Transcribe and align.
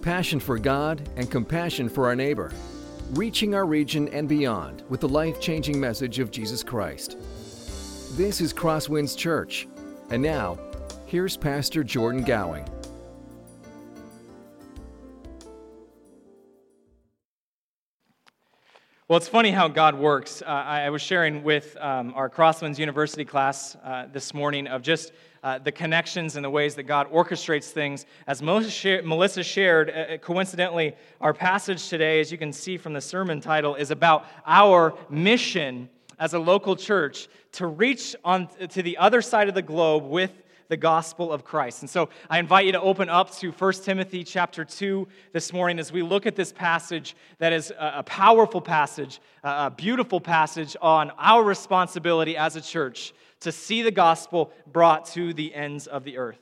passion 0.00 0.40
for 0.40 0.58
God, 0.58 1.08
and 1.16 1.30
compassion 1.30 1.88
for 1.88 2.06
our 2.06 2.16
neighbor, 2.16 2.50
reaching 3.10 3.54
our 3.54 3.66
region 3.66 4.08
and 4.08 4.28
beyond 4.28 4.82
with 4.88 5.00
the 5.00 5.08
life 5.08 5.40
changing 5.40 5.78
message 5.78 6.18
of 6.18 6.30
Jesus 6.30 6.62
Christ. 6.62 7.16
This 8.16 8.40
is 8.40 8.52
Crosswinds 8.52 9.16
Church, 9.16 9.68
and 10.10 10.22
now, 10.22 10.58
here's 11.06 11.36
Pastor 11.36 11.84
Jordan 11.84 12.24
Gowing. 12.24 12.66
Well, 19.10 19.16
it's 19.16 19.26
funny 19.26 19.50
how 19.50 19.66
God 19.66 19.98
works. 19.98 20.40
Uh, 20.40 20.46
I, 20.46 20.88
was 20.90 21.02
sharing 21.02 21.42
with 21.42 21.76
um, 21.80 22.12
our 22.14 22.30
Crosswinds 22.30 22.78
University 22.78 23.24
class 23.24 23.76
uh, 23.82 24.06
this 24.12 24.32
morning 24.32 24.68
of 24.68 24.82
just 24.82 25.10
uh, 25.42 25.58
the 25.58 25.72
connections 25.72 26.36
and 26.36 26.44
the 26.44 26.50
ways 26.50 26.74
that 26.74 26.84
God 26.84 27.10
orchestrates 27.10 27.70
things. 27.70 28.06
As 28.26 28.42
Melissa 28.42 29.42
shared, 29.42 29.90
uh, 29.90 29.92
uh, 29.92 30.16
coincidentally, 30.18 30.94
our 31.20 31.32
passage 31.32 31.88
today, 31.88 32.20
as 32.20 32.30
you 32.30 32.38
can 32.38 32.52
see 32.52 32.76
from 32.76 32.92
the 32.92 33.00
sermon 33.00 33.40
title, 33.40 33.74
is 33.74 33.90
about 33.90 34.26
our 34.46 34.94
mission 35.08 35.88
as 36.18 36.34
a 36.34 36.38
local 36.38 36.76
church 36.76 37.28
to 37.52 37.66
reach 37.66 38.14
on 38.24 38.48
to 38.68 38.82
the 38.82 38.98
other 38.98 39.22
side 39.22 39.48
of 39.48 39.54
the 39.54 39.62
globe 39.62 40.04
with 40.04 40.32
the 40.68 40.76
gospel 40.76 41.32
of 41.32 41.44
Christ. 41.44 41.82
And 41.82 41.90
so 41.90 42.10
I 42.28 42.38
invite 42.38 42.64
you 42.64 42.72
to 42.72 42.80
open 42.80 43.08
up 43.08 43.34
to 43.38 43.50
1 43.50 43.72
Timothy 43.72 44.22
chapter 44.22 44.64
2 44.64 45.08
this 45.32 45.52
morning 45.52 45.80
as 45.80 45.90
we 45.90 46.00
look 46.00 46.26
at 46.26 46.36
this 46.36 46.52
passage 46.52 47.16
that 47.38 47.52
is 47.52 47.72
a 47.76 48.04
powerful 48.04 48.60
passage, 48.60 49.20
a 49.42 49.70
beautiful 49.70 50.20
passage 50.20 50.76
on 50.80 51.10
our 51.18 51.42
responsibility 51.42 52.36
as 52.36 52.54
a 52.54 52.60
church 52.60 53.12
to 53.40 53.52
see 53.52 53.82
the 53.82 53.90
gospel 53.90 54.52
brought 54.66 55.06
to 55.06 55.32
the 55.32 55.54
ends 55.54 55.86
of 55.86 56.04
the 56.04 56.18
earth. 56.18 56.38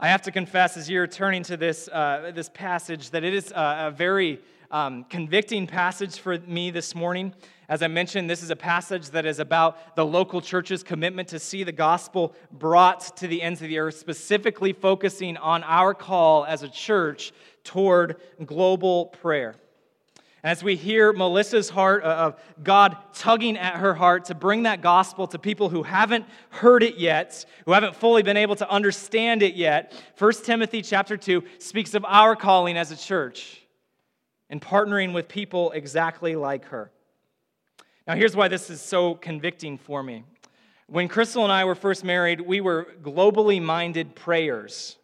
I 0.00 0.08
have 0.08 0.22
to 0.22 0.30
confess, 0.30 0.76
as 0.76 0.88
you're 0.88 1.08
turning 1.08 1.42
to 1.44 1.56
this, 1.56 1.88
uh, 1.88 2.30
this 2.34 2.48
passage, 2.48 3.10
that 3.10 3.24
it 3.24 3.34
is 3.34 3.50
a, 3.50 3.88
a 3.88 3.90
very 3.90 4.40
um, 4.70 5.04
convicting 5.04 5.66
passage 5.66 6.18
for 6.18 6.38
me 6.38 6.70
this 6.70 6.94
morning. 6.94 7.34
As 7.68 7.82
I 7.82 7.88
mentioned, 7.88 8.30
this 8.30 8.42
is 8.42 8.50
a 8.50 8.56
passage 8.56 9.10
that 9.10 9.26
is 9.26 9.40
about 9.40 9.96
the 9.96 10.04
local 10.04 10.40
church's 10.40 10.82
commitment 10.82 11.28
to 11.28 11.38
see 11.38 11.64
the 11.64 11.72
gospel 11.72 12.34
brought 12.52 13.16
to 13.16 13.26
the 13.26 13.42
ends 13.42 13.60
of 13.60 13.68
the 13.68 13.78
earth, 13.78 13.98
specifically 13.98 14.72
focusing 14.72 15.36
on 15.36 15.64
our 15.64 15.94
call 15.94 16.44
as 16.44 16.62
a 16.62 16.68
church 16.68 17.32
toward 17.64 18.16
global 18.44 19.06
prayer. 19.06 19.56
As 20.44 20.62
we 20.62 20.76
hear 20.76 21.12
Melissa's 21.12 21.68
heart 21.68 22.04
uh, 22.04 22.06
of 22.06 22.40
God 22.62 22.96
tugging 23.12 23.56
at 23.56 23.74
her 23.76 23.92
heart 23.92 24.26
to 24.26 24.34
bring 24.36 24.62
that 24.62 24.80
gospel 24.82 25.26
to 25.28 25.38
people 25.38 25.68
who 25.68 25.82
haven't 25.82 26.26
heard 26.50 26.84
it 26.84 26.96
yet, 26.96 27.44
who 27.64 27.72
haven't 27.72 27.96
fully 27.96 28.22
been 28.22 28.36
able 28.36 28.54
to 28.56 28.70
understand 28.70 29.42
it 29.42 29.54
yet, 29.54 29.92
1 30.16 30.32
Timothy 30.44 30.80
chapter 30.80 31.16
2 31.16 31.42
speaks 31.58 31.94
of 31.94 32.04
our 32.04 32.36
calling 32.36 32.76
as 32.76 32.92
a 32.92 32.96
church 32.96 33.62
and 34.48 34.62
partnering 34.62 35.12
with 35.12 35.26
people 35.26 35.72
exactly 35.72 36.36
like 36.36 36.66
her. 36.66 36.92
Now, 38.06 38.14
here's 38.14 38.36
why 38.36 38.48
this 38.48 38.70
is 38.70 38.80
so 38.80 39.16
convicting 39.16 39.76
for 39.76 40.02
me. 40.02 40.24
When 40.86 41.08
Crystal 41.08 41.42
and 41.42 41.52
I 41.52 41.64
were 41.64 41.74
first 41.74 42.04
married, 42.04 42.40
we 42.40 42.60
were 42.60 42.86
globally 43.02 43.60
minded 43.60 44.14
prayers. 44.14 44.96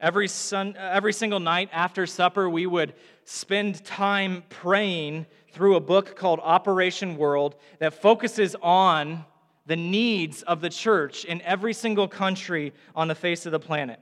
Every, 0.00 0.28
sun, 0.28 0.76
every 0.78 1.12
single 1.12 1.40
night 1.40 1.70
after 1.72 2.06
supper, 2.06 2.50
we 2.50 2.66
would 2.66 2.94
spend 3.30 3.84
time 3.84 4.42
praying 4.48 5.24
through 5.52 5.76
a 5.76 5.80
book 5.80 6.16
called 6.16 6.40
Operation 6.42 7.16
World 7.16 7.54
that 7.78 7.94
focuses 7.94 8.56
on 8.60 9.24
the 9.66 9.76
needs 9.76 10.42
of 10.42 10.60
the 10.60 10.68
church 10.68 11.24
in 11.24 11.40
every 11.42 11.72
single 11.72 12.08
country 12.08 12.72
on 12.96 13.06
the 13.06 13.14
face 13.14 13.46
of 13.46 13.52
the 13.52 13.60
planet. 13.60 14.00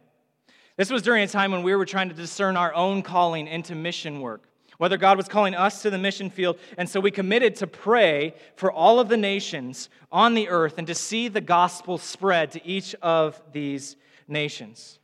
This 0.78 0.90
was 0.90 1.02
during 1.02 1.24
a 1.24 1.28
time 1.28 1.52
when 1.52 1.62
we 1.62 1.74
were 1.74 1.84
trying 1.84 2.08
to 2.08 2.14
discern 2.14 2.56
our 2.56 2.72
own 2.74 3.02
calling 3.02 3.46
into 3.46 3.74
mission 3.74 4.20
work 4.20 4.48
whether 4.78 4.96
God 4.96 5.16
was 5.16 5.26
calling 5.26 5.56
us 5.56 5.82
to 5.82 5.90
the 5.90 5.98
mission 5.98 6.30
field. 6.30 6.56
And 6.76 6.88
so 6.88 7.00
we 7.00 7.10
committed 7.10 7.56
to 7.56 7.66
pray 7.66 8.32
for 8.54 8.70
all 8.70 9.00
of 9.00 9.08
the 9.08 9.16
nations 9.16 9.90
on 10.12 10.34
the 10.34 10.48
earth 10.48 10.78
and 10.78 10.86
to 10.86 10.94
see 10.94 11.26
the 11.26 11.40
gospel 11.40 11.98
spread 11.98 12.52
to 12.52 12.64
each 12.64 12.94
of 13.02 13.42
these 13.52 13.96
nations. 14.28 15.00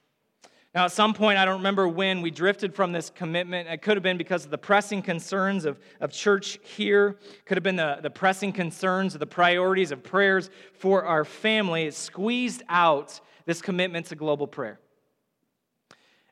Now, 0.75 0.87
at 0.87 0.93
some 0.93 1.15
point, 1.15 1.39
I 1.39 1.45
don't 1.45 1.59
remember 1.59 1.87
when, 1.87 2.21
we 2.21 2.33
drifted 2.33 2.75
from 2.75 2.91
this 2.91 3.09
commitment. 3.09 3.69
It 3.69 3.81
could 3.81 3.97
have 3.97 4.03
been 4.03 4.19
because 4.19 4.45
of 4.45 4.51
the 4.51 4.59
pressing 4.59 5.03
concerns 5.03 5.65
of, 5.65 5.79
of 6.01 6.11
church 6.11 6.59
here, 6.63 7.17
could 7.45 7.57
have 7.57 7.63
been 7.63 7.77
the, 7.77 7.99
the 8.03 8.11
pressing 8.11 8.53
concerns 8.53 9.15
of 9.15 9.21
the 9.21 9.27
priorities 9.27 9.93
of 9.93 10.03
prayers 10.03 10.51
for 10.73 11.05
our 11.05 11.25
family. 11.25 11.85
It 11.85 11.95
squeezed 11.95 12.65
out 12.69 13.21
this 13.47 13.63
commitment 13.63 14.07
to 14.07 14.17
global 14.17 14.49
prayer. 14.49 14.81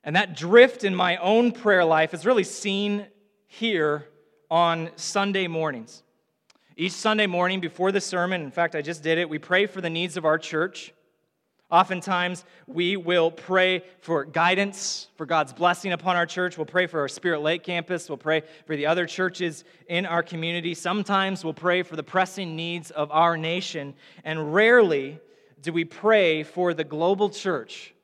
And 0.03 0.17
that 0.17 0.37
drift 0.37 0.83
in 0.83 0.95
my 0.95 1.19
own 1.19 1.53
prayer 1.53 1.85
life 1.85 2.13
is 2.13 2.27
really 2.27 2.43
seen 2.43 3.07
here 3.47 4.09
on 4.51 4.91
Sunday 4.97 5.47
mornings. 5.47 6.03
Each 6.77 6.93
Sunday 6.93 7.29
morning 7.29 7.61
before 7.61 7.93
the 7.93 8.01
sermon, 8.01 8.43
in 8.43 8.51
fact, 8.51 8.75
I 8.75 8.83
just 8.83 9.05
did 9.05 9.19
it, 9.19 9.29
we 9.29 9.39
pray 9.39 9.67
for 9.67 9.81
the 9.81 9.91
needs 9.91 10.17
of 10.17 10.25
our 10.25 10.39
church. 10.39 10.93
Oftentimes, 11.73 12.45
we 12.67 12.99
will 12.99 13.31
pray 13.31 13.83
for 14.01 14.27
guidance, 14.27 15.09
for 15.17 15.25
God's 15.25 15.55
blessing 15.55 15.93
upon 15.93 16.17
our 16.17 16.27
church. 16.27 16.59
We'll 16.59 16.67
pray 16.67 16.87
for 16.87 17.01
our 17.01 17.09
Spirit 17.09 17.41
Lake 17.41 17.63
campus. 17.63 18.11
We'll 18.11 18.19
pray 18.19 18.43
for 18.67 18.77
the 18.77 18.85
other 18.85 19.07
churches 19.07 19.65
in 19.89 20.05
our 20.05 20.23
community. 20.23 20.75
Sometimes 20.75 21.43
we'll 21.43 21.55
pray 21.55 21.83
for 21.83 21.97
the 21.97 22.03
pressing 22.03 22.55
needs 22.57 22.91
of 22.91 23.11
our 23.11 23.39
nation. 23.39 23.95
And 24.23 24.53
rarely 24.53 25.19
do 25.63 25.73
we 25.73 25.87
pray 25.87 26.43
for 26.43 26.75
the 26.75 26.85
global 26.85 27.31
church 27.31 27.95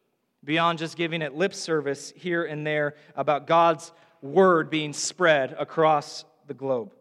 beyond 0.42 0.78
just 0.78 0.96
giving 0.96 1.20
it 1.20 1.34
lip 1.34 1.52
service 1.52 2.10
here 2.16 2.46
and 2.46 2.66
there 2.66 2.94
about 3.16 3.46
God's 3.46 3.92
word 4.22 4.70
being 4.70 4.94
spread 4.94 5.54
across 5.58 6.24
the 6.46 6.54
globe. 6.54 6.94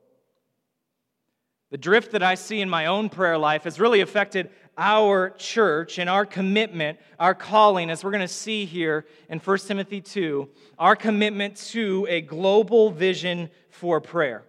The 1.69 1.77
drift 1.77 2.11
that 2.11 2.23
I 2.23 2.35
see 2.35 2.61
in 2.61 2.69
my 2.69 2.85
own 2.85 3.09
prayer 3.09 3.37
life 3.37 3.63
has 3.63 3.79
really 3.79 4.01
affected 4.01 4.49
our 4.77 5.31
church 5.31 5.97
and 5.97 6.09
our 6.09 6.25
commitment, 6.25 6.99
our 7.19 7.33
calling, 7.33 7.89
as 7.89 8.03
we're 8.03 8.11
going 8.11 8.21
to 8.21 8.27
see 8.27 8.65
here 8.65 9.05
in 9.29 9.39
1 9.39 9.57
Timothy 9.59 10.01
2, 10.01 10.47
our 10.77 10.95
commitment 10.95 11.55
to 11.55 12.05
a 12.09 12.21
global 12.21 12.91
vision 12.91 13.49
for 13.69 13.99
prayer. 13.99 14.43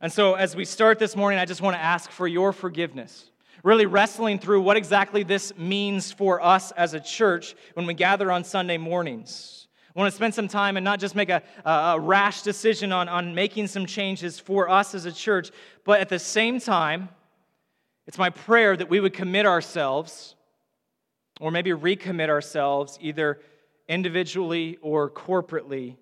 And 0.00 0.12
so, 0.12 0.34
as 0.34 0.54
we 0.54 0.66
start 0.66 0.98
this 0.98 1.16
morning, 1.16 1.38
I 1.38 1.46
just 1.46 1.62
want 1.62 1.74
to 1.74 1.82
ask 1.82 2.10
for 2.10 2.28
your 2.28 2.52
forgiveness. 2.52 3.30
Really 3.62 3.86
wrestling 3.86 4.38
through 4.38 4.60
what 4.60 4.76
exactly 4.76 5.22
this 5.22 5.56
means 5.56 6.12
for 6.12 6.40
us 6.42 6.70
as 6.72 6.92
a 6.92 7.00
church 7.00 7.56
when 7.74 7.86
we 7.86 7.94
gather 7.94 8.30
on 8.30 8.44
Sunday 8.44 8.76
mornings. 8.76 9.66
I 9.94 9.98
want 9.98 10.12
to 10.12 10.16
spend 10.16 10.34
some 10.34 10.46
time 10.46 10.76
and 10.76 10.84
not 10.84 11.00
just 11.00 11.14
make 11.14 11.30
a, 11.30 11.42
a 11.64 11.98
rash 11.98 12.42
decision 12.42 12.92
on, 12.92 13.08
on 13.08 13.34
making 13.34 13.68
some 13.68 13.86
changes 13.86 14.38
for 14.38 14.68
us 14.68 14.94
as 14.94 15.06
a 15.06 15.12
church, 15.12 15.50
but 15.84 16.00
at 16.00 16.10
the 16.10 16.18
same 16.18 16.60
time, 16.60 17.08
it's 18.06 18.18
my 18.18 18.30
prayer 18.30 18.76
that 18.76 18.88
we 18.88 19.00
would 19.00 19.12
commit 19.12 19.46
ourselves, 19.46 20.36
or 21.40 21.50
maybe 21.50 21.70
recommit 21.70 22.28
ourselves, 22.28 22.98
either 23.00 23.40
individually 23.88 24.78
or 24.80 25.10
corporately, 25.10 25.96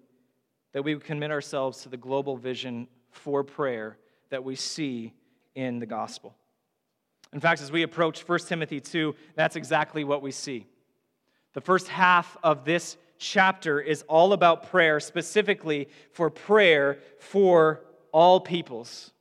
that 0.72 0.82
we 0.82 0.94
would 0.94 1.04
commit 1.04 1.30
ourselves 1.30 1.82
to 1.82 1.88
the 1.88 1.96
global 1.96 2.36
vision 2.36 2.88
for 3.10 3.42
prayer 3.42 3.96
that 4.30 4.44
we 4.44 4.54
see 4.54 5.12
in 5.54 5.78
the 5.78 5.86
gospel. 5.86 6.34
In 7.32 7.40
fact, 7.40 7.60
as 7.60 7.72
we 7.72 7.82
approach 7.82 8.28
1 8.28 8.38
Timothy 8.40 8.80
2, 8.80 9.14
that's 9.34 9.56
exactly 9.56 10.04
what 10.04 10.22
we 10.22 10.30
see. 10.30 10.66
The 11.54 11.60
first 11.60 11.88
half 11.88 12.36
of 12.42 12.64
this 12.64 12.96
chapter 13.18 13.80
is 13.80 14.02
all 14.02 14.32
about 14.32 14.70
prayer, 14.70 15.00
specifically 15.00 15.88
for 16.12 16.30
prayer 16.30 16.98
for 17.18 17.80
all 18.12 18.40
peoples. 18.40 19.12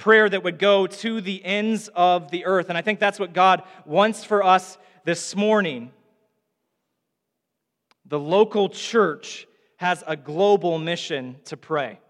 Prayer 0.00 0.30
that 0.30 0.42
would 0.42 0.58
go 0.58 0.86
to 0.86 1.20
the 1.20 1.44
ends 1.44 1.90
of 1.94 2.30
the 2.30 2.46
earth. 2.46 2.70
And 2.70 2.78
I 2.78 2.80
think 2.80 3.00
that's 3.00 3.20
what 3.20 3.34
God 3.34 3.62
wants 3.84 4.24
for 4.24 4.42
us 4.42 4.78
this 5.04 5.36
morning. 5.36 5.92
The 8.06 8.18
local 8.18 8.70
church 8.70 9.46
has 9.76 10.02
a 10.06 10.16
global 10.16 10.78
mission 10.78 11.36
to 11.44 11.58
pray. 11.58 12.00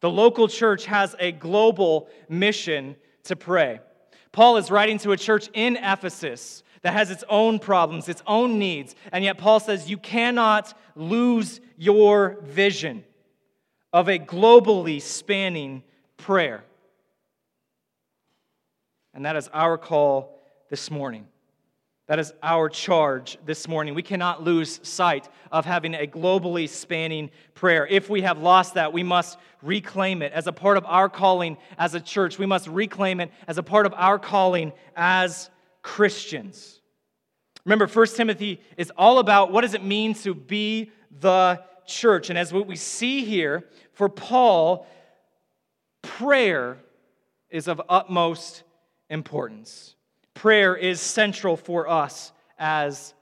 The 0.00 0.08
local 0.08 0.48
church 0.48 0.86
has 0.86 1.14
a 1.18 1.30
global 1.30 2.08
mission 2.30 2.96
to 3.24 3.36
pray. 3.36 3.80
Paul 4.32 4.56
is 4.56 4.70
writing 4.70 4.96
to 5.00 5.12
a 5.12 5.18
church 5.18 5.50
in 5.52 5.76
Ephesus 5.76 6.62
that 6.80 6.94
has 6.94 7.10
its 7.10 7.22
own 7.28 7.58
problems, 7.58 8.08
its 8.08 8.22
own 8.26 8.58
needs. 8.58 8.94
And 9.12 9.22
yet, 9.22 9.36
Paul 9.36 9.60
says 9.60 9.90
you 9.90 9.98
cannot 9.98 10.72
lose 10.96 11.60
your 11.76 12.38
vision 12.40 13.04
of 13.92 14.08
a 14.08 14.18
globally 14.18 15.02
spanning 15.02 15.82
prayer. 16.16 16.64
And 19.14 19.26
that 19.26 19.36
is 19.36 19.48
our 19.52 19.76
call 19.76 20.40
this 20.70 20.90
morning. 20.90 21.26
That 22.08 22.18
is 22.18 22.32
our 22.42 22.68
charge 22.68 23.38
this 23.46 23.68
morning. 23.68 23.94
We 23.94 24.02
cannot 24.02 24.42
lose 24.42 24.80
sight 24.82 25.28
of 25.50 25.64
having 25.64 25.94
a 25.94 26.06
globally 26.06 26.68
spanning 26.68 27.30
prayer. 27.54 27.86
If 27.86 28.10
we 28.10 28.22
have 28.22 28.38
lost 28.38 28.74
that, 28.74 28.92
we 28.92 29.02
must 29.02 29.38
reclaim 29.62 30.20
it 30.20 30.32
as 30.32 30.46
a 30.46 30.52
part 30.52 30.76
of 30.76 30.84
our 30.86 31.08
calling 31.08 31.56
as 31.78 31.94
a 31.94 32.00
church. 32.00 32.38
We 32.38 32.46
must 32.46 32.66
reclaim 32.66 33.20
it 33.20 33.30
as 33.46 33.56
a 33.56 33.62
part 33.62 33.86
of 33.86 33.94
our 33.94 34.18
calling 34.18 34.72
as 34.96 35.48
Christians. 35.82 36.80
Remember, 37.64 37.86
1 37.86 38.06
Timothy 38.08 38.60
is 38.76 38.90
all 38.96 39.18
about 39.18 39.52
what 39.52 39.60
does 39.60 39.74
it 39.74 39.84
mean 39.84 40.14
to 40.14 40.34
be 40.34 40.90
the 41.20 41.62
church. 41.86 42.30
And 42.30 42.38
as 42.38 42.52
what 42.52 42.66
we 42.66 42.76
see 42.76 43.24
here, 43.24 43.68
for 43.92 44.08
Paul, 44.08 44.86
prayer 46.02 46.78
is 47.50 47.68
of 47.68 47.80
utmost 47.88 48.64
importance. 49.08 49.94
Prayer 50.34 50.74
is 50.76 51.00
central 51.00 51.56
for 51.56 51.88
us 51.88 52.32
as 52.58 53.14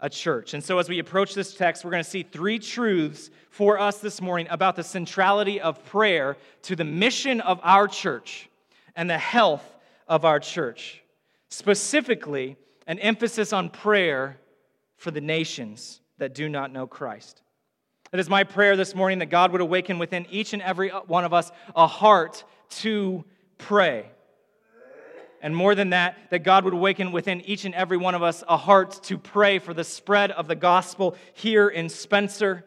a 0.00 0.08
church. 0.08 0.54
And 0.54 0.62
so, 0.62 0.78
as 0.78 0.88
we 0.88 0.98
approach 0.98 1.34
this 1.34 1.54
text, 1.54 1.84
we're 1.84 1.90
going 1.90 2.04
to 2.04 2.08
see 2.08 2.22
three 2.22 2.58
truths 2.58 3.30
for 3.50 3.78
us 3.80 3.98
this 3.98 4.20
morning 4.20 4.46
about 4.50 4.76
the 4.76 4.84
centrality 4.84 5.60
of 5.60 5.84
prayer 5.86 6.36
to 6.62 6.76
the 6.76 6.84
mission 6.84 7.40
of 7.40 7.58
our 7.62 7.88
church 7.88 8.48
and 8.94 9.10
the 9.10 9.18
health 9.18 9.64
of 10.06 10.24
our 10.24 10.38
church. 10.38 11.02
Specifically, 11.48 12.56
an 12.86 12.98
emphasis 12.98 13.52
on 13.52 13.70
prayer 13.70 14.38
for 14.96 15.10
the 15.10 15.20
nations 15.20 16.00
that 16.18 16.34
do 16.34 16.48
not 16.48 16.72
know 16.72 16.86
Christ. 16.86 17.42
It 18.10 18.20
is 18.20 18.30
my 18.30 18.44
prayer 18.44 18.74
this 18.74 18.94
morning 18.94 19.18
that 19.18 19.26
God 19.26 19.52
would 19.52 19.60
awaken 19.60 19.98
within 19.98 20.26
each 20.30 20.54
and 20.54 20.62
every 20.62 20.88
one 20.88 21.24
of 21.24 21.34
us 21.34 21.52
a 21.76 21.86
heart 21.86 22.42
to 22.70 23.24
pray. 23.58 24.10
And 25.42 25.54
more 25.54 25.74
than 25.74 25.90
that, 25.90 26.16
that 26.30 26.40
God 26.40 26.64
would 26.64 26.72
awaken 26.72 27.12
within 27.12 27.42
each 27.42 27.66
and 27.66 27.74
every 27.74 27.98
one 27.98 28.14
of 28.14 28.22
us 28.22 28.42
a 28.48 28.56
heart 28.56 29.02
to 29.04 29.18
pray 29.18 29.58
for 29.58 29.74
the 29.74 29.84
spread 29.84 30.30
of 30.30 30.48
the 30.48 30.56
gospel 30.56 31.16
here 31.34 31.68
in 31.68 31.90
Spencer, 31.90 32.64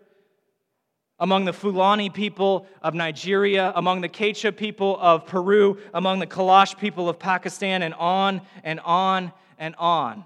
among 1.19 1.45
the 1.45 1.53
Fulani 1.53 2.09
people 2.09 2.67
of 2.81 2.93
Nigeria, 2.93 3.73
among 3.75 4.01
the 4.01 4.09
Quechua 4.09 4.55
people 4.55 4.97
of 4.99 5.25
Peru, 5.25 5.79
among 5.93 6.19
the 6.19 6.27
Kalash 6.27 6.77
people 6.77 7.09
of 7.09 7.19
Pakistan, 7.19 7.81
and 7.81 7.93
on 7.95 8.41
and 8.63 8.79
on 8.81 9.33
and 9.57 9.75
on. 9.77 10.25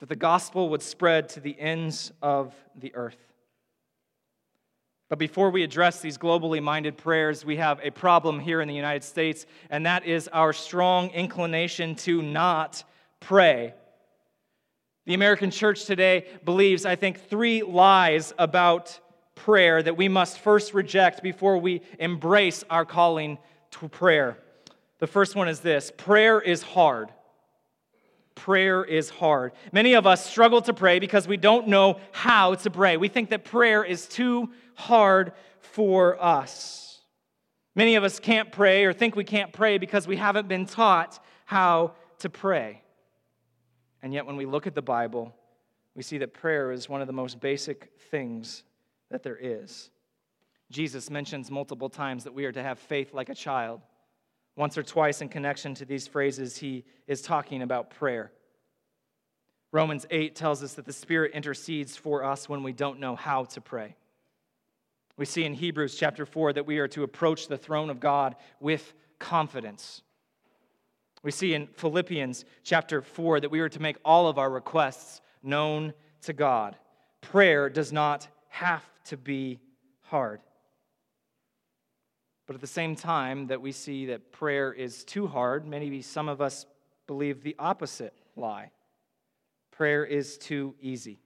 That 0.00 0.08
the 0.08 0.16
gospel 0.16 0.70
would 0.70 0.82
spread 0.82 1.28
to 1.30 1.40
the 1.40 1.58
ends 1.60 2.12
of 2.22 2.54
the 2.74 2.94
earth. 2.94 3.18
But 5.08 5.18
before 5.18 5.50
we 5.50 5.62
address 5.62 6.00
these 6.00 6.18
globally 6.18 6.62
minded 6.62 6.98
prayers, 6.98 7.44
we 7.44 7.56
have 7.56 7.80
a 7.82 7.90
problem 7.90 8.38
here 8.38 8.60
in 8.60 8.68
the 8.68 8.74
United 8.74 9.02
States, 9.02 9.46
and 9.70 9.86
that 9.86 10.04
is 10.04 10.28
our 10.28 10.52
strong 10.52 11.10
inclination 11.10 11.94
to 11.96 12.20
not 12.20 12.84
pray. 13.20 13.72
The 15.06 15.14
American 15.14 15.50
church 15.50 15.86
today 15.86 16.26
believes, 16.44 16.84
I 16.84 16.94
think, 16.94 17.28
three 17.30 17.62
lies 17.62 18.34
about 18.38 19.00
prayer 19.34 19.82
that 19.82 19.96
we 19.96 20.08
must 20.08 20.38
first 20.40 20.74
reject 20.74 21.22
before 21.22 21.56
we 21.56 21.80
embrace 21.98 22.62
our 22.68 22.84
calling 22.84 23.38
to 23.70 23.88
prayer. 23.88 24.36
The 24.98 25.06
first 25.06 25.34
one 25.34 25.48
is 25.48 25.60
this 25.60 25.90
prayer 25.96 26.40
is 26.40 26.62
hard. 26.62 27.08
Prayer 28.34 28.84
is 28.84 29.08
hard. 29.10 29.52
Many 29.72 29.94
of 29.94 30.06
us 30.06 30.24
struggle 30.24 30.60
to 30.62 30.74
pray 30.74 30.98
because 30.98 31.26
we 31.26 31.36
don't 31.36 31.68
know 31.68 31.98
how 32.12 32.54
to 32.56 32.70
pray. 32.70 32.96
We 32.96 33.08
think 33.08 33.30
that 33.30 33.44
prayer 33.44 33.82
is 33.82 34.06
too 34.06 34.50
hard 34.78 35.32
for 35.60 36.22
us. 36.22 37.00
Many 37.74 37.96
of 37.96 38.04
us 38.04 38.20
can't 38.20 38.52
pray 38.52 38.84
or 38.84 38.92
think 38.92 39.16
we 39.16 39.24
can't 39.24 39.52
pray 39.52 39.78
because 39.78 40.06
we 40.06 40.16
haven't 40.16 40.46
been 40.46 40.66
taught 40.66 41.22
how 41.44 41.94
to 42.20 42.30
pray. 42.30 42.82
And 44.02 44.14
yet, 44.14 44.24
when 44.24 44.36
we 44.36 44.46
look 44.46 44.68
at 44.68 44.76
the 44.76 44.82
Bible, 44.82 45.34
we 45.96 46.02
see 46.04 46.18
that 46.18 46.32
prayer 46.32 46.70
is 46.70 46.88
one 46.88 47.00
of 47.00 47.08
the 47.08 47.12
most 47.12 47.40
basic 47.40 47.90
things 48.10 48.62
that 49.10 49.24
there 49.24 49.36
is. 49.36 49.90
Jesus 50.70 51.10
mentions 51.10 51.50
multiple 51.50 51.90
times 51.90 52.22
that 52.22 52.34
we 52.34 52.44
are 52.44 52.52
to 52.52 52.62
have 52.62 52.78
faith 52.78 53.12
like 53.12 53.30
a 53.30 53.34
child. 53.34 53.80
Once 54.54 54.78
or 54.78 54.84
twice, 54.84 55.20
in 55.20 55.28
connection 55.28 55.74
to 55.74 55.84
these 55.84 56.06
phrases, 56.06 56.56
he 56.56 56.84
is 57.08 57.20
talking 57.20 57.62
about 57.62 57.90
prayer. 57.90 58.30
Romans 59.72 60.06
8 60.10 60.36
tells 60.36 60.62
us 60.62 60.74
that 60.74 60.86
the 60.86 60.92
Spirit 60.92 61.32
intercedes 61.32 61.96
for 61.96 62.22
us 62.22 62.48
when 62.48 62.62
we 62.62 62.72
don't 62.72 63.00
know 63.00 63.16
how 63.16 63.44
to 63.44 63.60
pray. 63.60 63.96
We 65.18 65.24
see 65.24 65.44
in 65.44 65.52
Hebrews 65.52 65.96
chapter 65.96 66.24
4 66.24 66.52
that 66.54 66.66
we 66.66 66.78
are 66.78 66.86
to 66.88 67.02
approach 67.02 67.48
the 67.48 67.58
throne 67.58 67.90
of 67.90 67.98
God 67.98 68.36
with 68.60 68.94
confidence. 69.18 70.02
We 71.24 71.32
see 71.32 71.54
in 71.54 71.66
Philippians 71.66 72.44
chapter 72.62 73.02
4 73.02 73.40
that 73.40 73.50
we 73.50 73.58
are 73.58 73.68
to 73.68 73.82
make 73.82 73.96
all 74.04 74.28
of 74.28 74.38
our 74.38 74.48
requests 74.48 75.20
known 75.42 75.92
to 76.22 76.32
God. 76.32 76.76
Prayer 77.20 77.68
does 77.68 77.92
not 77.92 78.28
have 78.48 78.84
to 79.06 79.16
be 79.16 79.58
hard. 80.02 80.40
But 82.46 82.54
at 82.54 82.60
the 82.60 82.68
same 82.68 82.94
time 82.94 83.48
that 83.48 83.60
we 83.60 83.72
see 83.72 84.06
that 84.06 84.30
prayer 84.30 84.72
is 84.72 85.02
too 85.02 85.26
hard, 85.26 85.66
maybe 85.66 86.00
some 86.00 86.28
of 86.28 86.40
us 86.40 86.64
believe 87.08 87.42
the 87.42 87.56
opposite 87.58 88.14
lie. 88.36 88.70
Prayer 89.72 90.04
is 90.04 90.38
too 90.38 90.76
easy. 90.80 91.18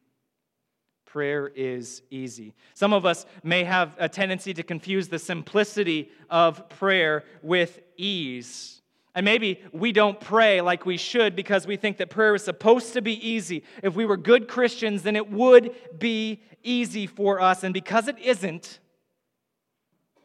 Prayer 1.13 1.53
is 1.55 2.01
easy. 2.09 2.55
Some 2.73 2.95
of 2.95 3.05
us 3.05 3.27
may 3.43 3.65
have 3.65 3.95
a 3.99 4.09
tendency 4.09 4.55
to 4.55 4.63
confuse 4.63 5.09
the 5.09 5.19
simplicity 5.19 6.11
of 6.31 6.71
prayer 6.71 7.25
with 7.43 7.81
ease. 7.99 8.81
And 9.15 9.23
maybe 9.23 9.61
we 9.73 9.93
don't 9.93 10.19
pray 10.19 10.63
like 10.63 10.87
we 10.87 10.97
should 10.97 11.37
because 11.37 11.67
we 11.67 11.77
think 11.77 11.99
that 11.99 12.09
prayer 12.09 12.35
is 12.35 12.43
supposed 12.43 12.95
to 12.95 13.03
be 13.03 13.13
easy. 13.29 13.63
If 13.83 13.95
we 13.95 14.07
were 14.07 14.17
good 14.17 14.49
Christians, 14.49 15.03
then 15.03 15.15
it 15.15 15.31
would 15.31 15.75
be 15.99 16.41
easy 16.63 17.07
for 17.07 17.43
us. 17.43 17.63
And 17.63 17.75
because 17.75 18.09
it 18.09 18.19
isn't, 18.19 18.79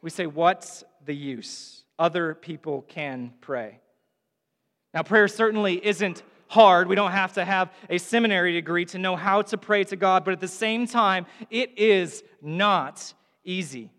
we 0.02 0.10
say, 0.10 0.26
What's 0.26 0.86
the 1.04 1.14
use? 1.14 1.84
Other 2.00 2.34
people 2.34 2.84
can 2.84 3.34
pray. 3.42 3.82
Now, 4.94 5.04
prayer 5.04 5.28
certainly 5.28 5.86
isn't 5.86 6.24
hard. 6.48 6.88
We 6.88 6.96
don't 6.96 7.12
have 7.12 7.34
to 7.34 7.46
have 7.46 7.72
a 7.90 7.98
seminary 7.98 8.54
degree 8.54 8.86
to 8.86 8.98
know 8.98 9.16
how 9.16 9.42
to 9.44 9.58
pray 9.58 9.84
to 9.86 9.96
God, 9.96 10.24
but 10.24 10.32
at 10.32 10.40
the 10.40 10.48
same 10.48 10.88
time, 10.88 11.26
it 11.50 11.78
is 11.78 12.24
not 12.42 13.14
easy. 13.44 13.90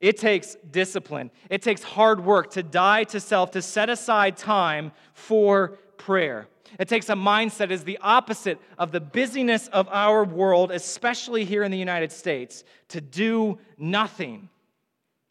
It 0.00 0.16
takes 0.16 0.56
discipline, 0.70 1.30
it 1.50 1.60
takes 1.60 1.82
hard 1.82 2.24
work 2.24 2.52
to 2.52 2.62
die 2.62 3.04
to 3.04 3.20
self, 3.20 3.50
to 3.50 3.60
set 3.60 3.90
aside 3.90 4.38
time 4.38 4.92
for 5.12 5.78
prayer. 5.98 6.48
It 6.78 6.88
takes 6.88 7.08
a 7.10 7.14
mindset 7.14 7.70
is 7.70 7.84
the 7.84 7.98
opposite 8.00 8.58
of 8.78 8.92
the 8.92 9.00
busyness 9.00 9.68
of 9.68 9.88
our 9.90 10.24
world, 10.24 10.70
especially 10.70 11.44
here 11.44 11.62
in 11.62 11.70
the 11.70 11.78
United 11.78 12.12
States, 12.12 12.64
to 12.88 13.00
do 13.00 13.58
nothing 13.76 14.48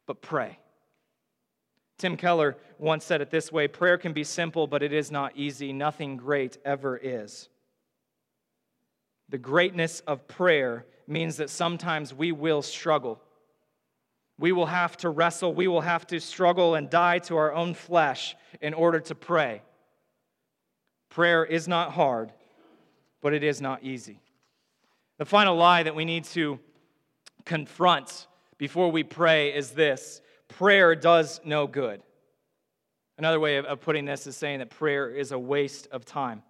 but 0.05 0.21
pray. 0.21 0.58
Tim 1.99 2.15
Keller 2.15 2.57
once 2.79 3.03
said 3.03 3.21
it 3.21 3.29
this 3.29 3.51
way 3.51 3.67
prayer 3.67 3.97
can 3.97 4.13
be 4.13 4.23
simple, 4.23 4.65
but 4.65 4.81
it 4.81 4.93
is 4.93 5.11
not 5.11 5.33
easy. 5.35 5.71
Nothing 5.73 6.17
great 6.17 6.57
ever 6.65 6.97
is. 6.97 7.49
The 9.27 9.37
greatness 9.37 9.99
of 10.07 10.27
prayer 10.27 10.85
means 11.07 11.37
that 11.37 11.49
sometimes 11.49 12.13
we 12.13 12.31
will 12.31 12.61
struggle. 12.61 13.21
We 14.39 14.53
will 14.53 14.67
have 14.67 14.95
to 14.97 15.09
wrestle. 15.09 15.53
We 15.53 15.67
will 15.67 15.81
have 15.81 16.07
to 16.07 16.19
struggle 16.19 16.75
and 16.75 16.89
die 16.89 17.19
to 17.19 17.35
our 17.35 17.53
own 17.53 17.73
flesh 17.73 18.35
in 18.61 18.73
order 18.73 19.01
to 19.01 19.13
pray. 19.13 19.61
Prayer 21.09 21.43
is 21.43 21.67
not 21.67 21.91
hard, 21.91 22.31
but 23.21 23.33
it 23.33 23.43
is 23.43 23.59
not 23.59 23.83
easy. 23.83 24.21
The 25.17 25.25
final 25.25 25.57
lie 25.57 25.83
that 25.83 25.95
we 25.95 26.05
need 26.05 26.23
to 26.25 26.59
confront 27.43 28.27
before 28.57 28.89
we 28.89 29.03
pray 29.03 29.53
is 29.53 29.71
this 29.71 30.21
prayer 30.49 30.95
does 30.95 31.39
no 31.45 31.65
good. 31.65 32.01
Another 33.17 33.39
way 33.39 33.57
of 33.57 33.81
putting 33.81 34.05
this 34.05 34.27
is 34.27 34.35
saying 34.35 34.59
that 34.59 34.69
prayer 34.69 35.09
is 35.09 35.31
a 35.31 35.39
waste 35.39 35.87
of 35.91 36.05
time. 36.05 36.43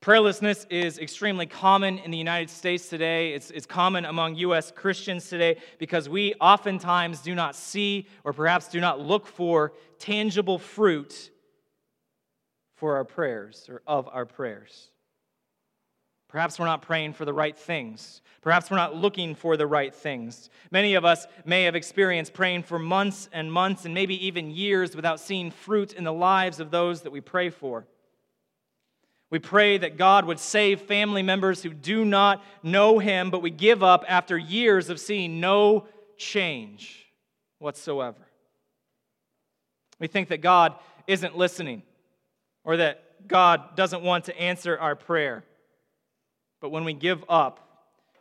Prayerlessness 0.00 0.66
is 0.70 0.98
extremely 0.98 1.46
common 1.46 1.98
in 1.98 2.12
the 2.12 2.18
United 2.18 2.50
States 2.50 2.88
today. 2.88 3.32
It's, 3.32 3.50
it's 3.50 3.66
common 3.66 4.04
among 4.04 4.36
U.S. 4.36 4.70
Christians 4.70 5.28
today 5.28 5.56
because 5.78 6.08
we 6.08 6.34
oftentimes 6.34 7.20
do 7.20 7.34
not 7.34 7.56
see 7.56 8.06
or 8.22 8.32
perhaps 8.32 8.68
do 8.68 8.80
not 8.80 9.00
look 9.00 9.26
for 9.26 9.72
tangible 9.98 10.60
fruit 10.60 11.30
for 12.76 12.94
our 12.94 13.04
prayers 13.04 13.66
or 13.68 13.82
of 13.88 14.08
our 14.12 14.24
prayers. 14.24 14.90
Perhaps 16.28 16.58
we're 16.58 16.66
not 16.66 16.82
praying 16.82 17.14
for 17.14 17.24
the 17.24 17.32
right 17.32 17.56
things. 17.56 18.20
Perhaps 18.42 18.70
we're 18.70 18.76
not 18.76 18.94
looking 18.94 19.34
for 19.34 19.56
the 19.56 19.66
right 19.66 19.94
things. 19.94 20.50
Many 20.70 20.94
of 20.94 21.04
us 21.04 21.26
may 21.44 21.64
have 21.64 21.74
experienced 21.74 22.34
praying 22.34 22.62
for 22.62 22.78
months 22.78 23.28
and 23.32 23.52
months 23.52 23.84
and 23.84 23.94
maybe 23.94 24.26
even 24.26 24.50
years 24.50 24.94
without 24.94 25.20
seeing 25.20 25.50
fruit 25.50 25.92
in 25.92 26.04
the 26.04 26.12
lives 26.12 26.60
of 26.60 26.70
those 26.70 27.02
that 27.02 27.10
we 27.10 27.20
pray 27.20 27.50
for. 27.50 27.86
We 29.30 29.38
pray 29.38 29.76
that 29.78 29.98
God 29.98 30.24
would 30.24 30.38
save 30.38 30.82
family 30.82 31.22
members 31.22 31.62
who 31.62 31.70
do 31.70 32.04
not 32.04 32.42
know 32.62 32.98
Him, 32.98 33.30
but 33.30 33.42
we 33.42 33.50
give 33.50 33.82
up 33.82 34.04
after 34.08 34.38
years 34.38 34.88
of 34.88 35.00
seeing 35.00 35.40
no 35.40 35.86
change 36.16 37.06
whatsoever. 37.58 38.26
We 39.98 40.06
think 40.06 40.28
that 40.28 40.40
God 40.40 40.74
isn't 41.06 41.36
listening 41.36 41.82
or 42.64 42.78
that 42.78 43.26
God 43.26 43.76
doesn't 43.76 44.02
want 44.02 44.24
to 44.26 44.40
answer 44.40 44.78
our 44.78 44.94
prayer. 44.94 45.44
But 46.60 46.70
when 46.70 46.84
we 46.84 46.92
give 46.92 47.24
up, 47.28 47.68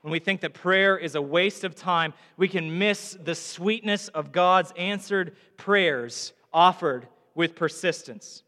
when 0.02 0.12
we 0.12 0.20
think 0.20 0.42
that 0.42 0.54
prayer 0.54 0.98
is 0.98 1.16
a 1.16 1.22
waste 1.22 1.64
of 1.64 1.76
time, 1.76 2.14
we 2.38 2.48
can 2.48 2.78
miss 2.78 3.18
the 3.22 3.36
sweetness 3.36 4.08
of 4.10 4.32
God's 4.32 4.72
answered 4.78 5.36
prayers 5.58 6.34
offered 6.54 7.08
with 7.36 7.56
persistence. 7.56 8.44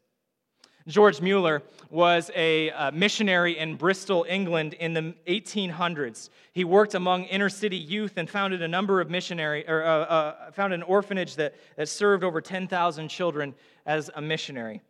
George 0.88 1.22
Mueller 1.22 1.62
was 1.92 2.32
a 2.36 2.72
uh, 2.72 2.92
missionary 2.92 3.58
in 3.58 3.76
Bristol, 3.76 4.26
England 4.28 4.74
in 4.76 4.94
the 4.94 5.14
1800s. 5.28 6.30
He 6.54 6.64
worked 6.64 6.96
among 6.96 7.26
inner 7.26 7.50
city 7.50 7.78
youth 7.78 8.14
and 8.18 8.28
founded 8.28 8.62
a 8.64 8.68
number 8.68 9.00
of 9.00 9.10
missionary, 9.10 9.68
or 9.68 9.84
uh, 9.84 10.00
uh, 10.00 10.52
founded 10.52 10.80
an 10.80 10.84
orphanage 10.84 11.36
that, 11.36 11.56
that 11.76 11.90
served 11.90 12.24
over 12.24 12.42
10,000 12.42 13.08
children 13.08 13.54
as 13.86 14.10
a 14.16 14.22
missionary. 14.22 14.82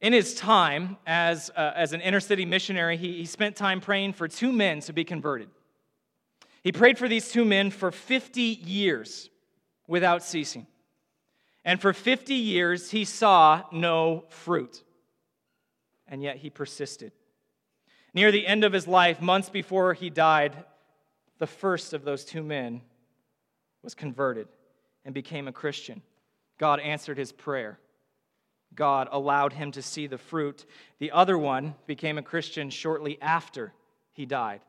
In 0.00 0.12
his 0.12 0.34
time 0.34 0.96
as, 1.06 1.50
uh, 1.56 1.72
as 1.74 1.92
an 1.92 2.00
inner 2.00 2.20
city 2.20 2.44
missionary, 2.44 2.96
he, 2.96 3.18
he 3.18 3.24
spent 3.24 3.56
time 3.56 3.80
praying 3.80 4.12
for 4.12 4.28
two 4.28 4.52
men 4.52 4.80
to 4.80 4.92
be 4.92 5.04
converted. 5.04 5.48
He 6.62 6.72
prayed 6.72 6.98
for 6.98 7.08
these 7.08 7.30
two 7.30 7.44
men 7.44 7.70
for 7.70 7.90
50 7.90 8.40
years 8.40 9.30
without 9.86 10.22
ceasing. 10.22 10.66
And 11.64 11.80
for 11.80 11.92
50 11.92 12.34
years, 12.34 12.90
he 12.90 13.04
saw 13.04 13.62
no 13.72 14.24
fruit. 14.28 14.82
And 16.06 16.22
yet 16.22 16.36
he 16.36 16.50
persisted. 16.50 17.12
Near 18.12 18.30
the 18.30 18.46
end 18.46 18.64
of 18.64 18.72
his 18.72 18.86
life, 18.86 19.20
months 19.20 19.48
before 19.48 19.94
he 19.94 20.10
died, 20.10 20.64
the 21.38 21.46
first 21.46 21.92
of 21.92 22.04
those 22.04 22.24
two 22.24 22.42
men 22.42 22.82
was 23.82 23.94
converted 23.94 24.48
and 25.04 25.14
became 25.14 25.48
a 25.48 25.52
Christian. 25.52 26.02
God 26.58 26.80
answered 26.80 27.18
his 27.18 27.32
prayer. 27.32 27.78
God 28.74 29.08
allowed 29.10 29.52
him 29.52 29.72
to 29.72 29.82
see 29.82 30.06
the 30.06 30.18
fruit. 30.18 30.66
The 30.98 31.12
other 31.12 31.38
one 31.38 31.74
became 31.86 32.18
a 32.18 32.22
Christian 32.22 32.70
shortly 32.70 33.18
after 33.20 33.72
he 34.12 34.26
died. 34.26 34.60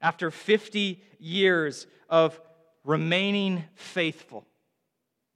After 0.00 0.30
50 0.30 1.02
years 1.18 1.86
of 2.08 2.40
remaining 2.84 3.64
faithful, 3.74 4.46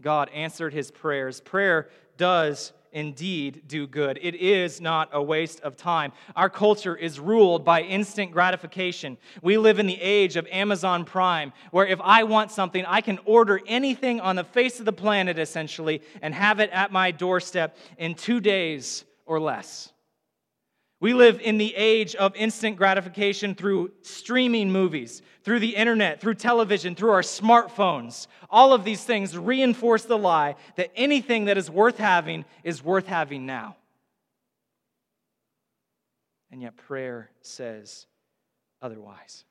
God 0.01 0.31
answered 0.31 0.73
his 0.73 0.91
prayers. 0.91 1.41
Prayer 1.41 1.89
does 2.17 2.73
indeed 2.93 3.63
do 3.67 3.87
good. 3.87 4.19
It 4.23 4.35
is 4.35 4.81
not 4.81 5.09
a 5.13 5.23
waste 5.23 5.61
of 5.61 5.77
time. 5.77 6.13
Our 6.37 6.51
culture 6.51 6.97
is 6.97 7.21
ruled 7.21 7.65
by 7.65 7.83
instant 7.83 8.33
gratification. 8.33 9.17
We 9.43 9.57
live 9.59 9.79
in 9.79 9.87
the 9.87 10.01
age 10.01 10.37
of 10.37 10.47
Amazon 10.51 11.05
Prime, 11.05 11.53
where 11.71 11.87
if 11.87 12.01
I 12.03 12.25
want 12.25 12.51
something, 12.51 12.85
I 12.87 13.01
can 13.01 13.19
order 13.25 13.61
anything 13.67 14.21
on 14.21 14.37
the 14.37 14.45
face 14.45 14.79
of 14.79 14.87
the 14.87 14.93
planet, 14.93 15.39
essentially, 15.39 16.03
and 16.23 16.35
have 16.35 16.61
it 16.61 16.71
at 16.71 16.93
my 16.93 17.11
doorstep 17.11 17.77
in 17.99 18.15
two 18.15 18.41
days 18.41 19.05
or 19.27 19.41
less. 19.41 19.93
We 21.01 21.15
live 21.15 21.41
in 21.41 21.57
the 21.57 21.75
age 21.75 22.15
of 22.15 22.37
instant 22.37 22.77
gratification 22.77 23.55
through 23.55 23.93
streaming 24.03 24.71
movies, 24.71 25.23
through 25.43 25.61
the 25.61 25.75
internet, 25.75 26.21
through 26.21 26.35
television, 26.35 26.95
through 26.95 27.13
our 27.13 27.23
smartphones. 27.23 28.27
All 28.51 28.75
of 28.75 28.85
these 28.85 29.03
things 29.03 29.37
reinforce 29.37 30.05
the 30.05 30.19
lie 30.19 30.57
that 30.77 30.91
anything 30.95 31.47
that 31.47 31.57
is 31.57 31.71
worth 31.71 31.97
having 31.97 32.45
is 32.65 32.85
worth 32.85 33.07
having 33.07 33.47
now. 33.47 33.77
And 36.53 36.61
yet, 36.61 36.77
prayer 36.77 37.31
says 37.41 38.07
otherwise. 38.83 39.45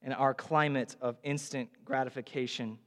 In 0.00 0.12
our 0.12 0.32
climate 0.32 0.96
of 1.02 1.18
instant 1.22 1.68
gratification, 1.84 2.78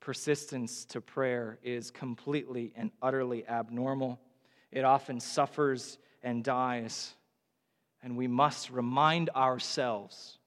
persistence 0.00 0.86
to 0.86 1.02
prayer 1.02 1.58
is 1.62 1.90
completely 1.90 2.72
and 2.74 2.90
utterly 3.02 3.46
abnormal. 3.46 4.18
It 4.70 4.84
often 4.84 5.20
suffers 5.20 5.98
and 6.22 6.44
dies. 6.44 7.14
And 8.02 8.16
we 8.16 8.26
must 8.26 8.70
remind 8.70 9.30
ourselves 9.30 10.38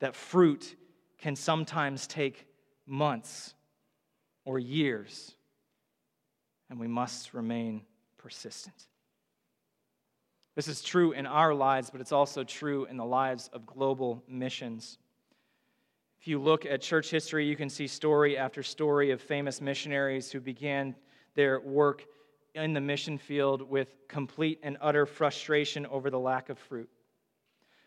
that 0.00 0.14
fruit 0.14 0.76
can 1.18 1.36
sometimes 1.36 2.06
take 2.06 2.46
months 2.86 3.54
or 4.44 4.58
years, 4.58 5.34
and 6.68 6.78
we 6.78 6.86
must 6.86 7.32
remain 7.32 7.82
persistent. 8.18 8.74
This 10.54 10.68
is 10.68 10.82
true 10.82 11.12
in 11.12 11.26
our 11.26 11.54
lives, 11.54 11.90
but 11.90 12.00
it's 12.00 12.12
also 12.12 12.44
true 12.44 12.84
in 12.84 12.96
the 12.96 13.04
lives 13.04 13.50
of 13.52 13.66
global 13.66 14.22
missions. 14.28 14.98
If 16.20 16.28
you 16.28 16.38
look 16.38 16.64
at 16.64 16.80
church 16.80 17.10
history, 17.10 17.46
you 17.46 17.56
can 17.56 17.68
see 17.68 17.86
story 17.86 18.38
after 18.38 18.62
story 18.62 19.10
of 19.10 19.20
famous 19.20 19.60
missionaries 19.60 20.30
who 20.30 20.40
began 20.40 20.94
their 21.34 21.60
work 21.60 22.04
in 22.54 22.72
the 22.72 22.80
mission 22.80 23.18
field 23.18 23.62
with 23.62 23.88
complete 24.08 24.60
and 24.62 24.76
utter 24.80 25.06
frustration 25.06 25.86
over 25.86 26.10
the 26.10 26.18
lack 26.18 26.48
of 26.48 26.58
fruit. 26.58 26.88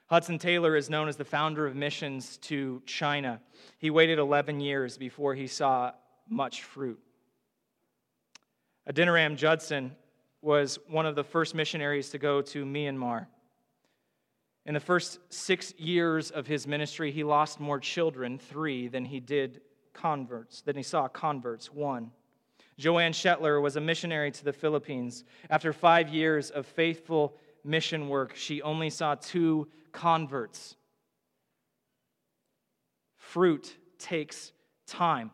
Hudson 0.07 0.39
Taylor 0.39 0.75
is 0.75 0.89
known 0.89 1.07
as 1.07 1.17
the 1.17 1.25
founder 1.25 1.65
of 1.65 1.75
missions 1.75 2.37
to 2.37 2.81
China. 2.85 3.41
He 3.77 3.89
waited 3.89 4.19
11 4.19 4.59
years 4.59 4.97
before 4.97 5.35
he 5.35 5.47
saw 5.47 5.91
much 6.29 6.63
fruit. 6.63 6.99
Adoniram 8.87 9.35
Judson 9.35 9.95
was 10.41 10.79
one 10.87 11.05
of 11.05 11.15
the 11.15 11.23
first 11.23 11.55
missionaries 11.55 12.09
to 12.11 12.17
go 12.17 12.41
to 12.41 12.63
Myanmar. 12.63 13.27
In 14.65 14.73
the 14.73 14.79
first 14.79 15.19
six 15.29 15.73
years 15.77 16.31
of 16.31 16.47
his 16.47 16.67
ministry, 16.67 17.11
he 17.11 17.23
lost 17.23 17.59
more 17.59 17.79
children, 17.79 18.37
three, 18.37 18.87
than 18.87 19.05
he 19.05 19.19
did 19.19 19.61
converts, 19.93 20.61
than 20.61 20.75
he 20.75 20.83
saw 20.83 21.07
converts, 21.07 21.73
one. 21.73 22.11
Joanne 22.77 23.13
Shetler 23.13 23.61
was 23.61 23.75
a 23.75 23.81
missionary 23.81 24.31
to 24.31 24.45
the 24.45 24.53
Philippines. 24.53 25.23
After 25.49 25.73
five 25.73 26.09
years 26.09 26.51
of 26.51 26.65
faithful 26.65 27.35
mission 27.63 28.07
work, 28.07 28.35
she 28.35 28.61
only 28.61 28.89
saw 28.89 29.15
two 29.15 29.67
converts. 29.91 30.75
Fruit 33.17 33.75
takes 33.97 34.51
time. 34.85 35.31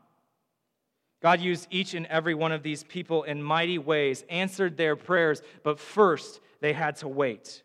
God 1.21 1.39
used 1.39 1.67
each 1.69 1.93
and 1.93 2.05
every 2.07 2.33
one 2.33 2.51
of 2.51 2.63
these 2.63 2.83
people 2.83 3.23
in 3.23 3.41
mighty 3.41 3.77
ways, 3.77 4.25
answered 4.29 4.75
their 4.75 4.95
prayers, 4.95 5.41
but 5.63 5.79
first 5.79 6.41
they 6.59 6.73
had 6.73 6.97
to 6.97 7.07
wait. 7.07 7.63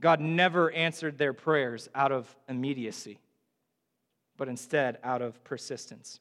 God 0.00 0.20
never 0.20 0.70
answered 0.70 1.18
their 1.18 1.32
prayers 1.32 1.88
out 1.94 2.12
of 2.12 2.34
immediacy, 2.48 3.18
but 4.36 4.48
instead 4.48 4.98
out 5.02 5.22
of 5.22 5.42
persistence. 5.44 6.20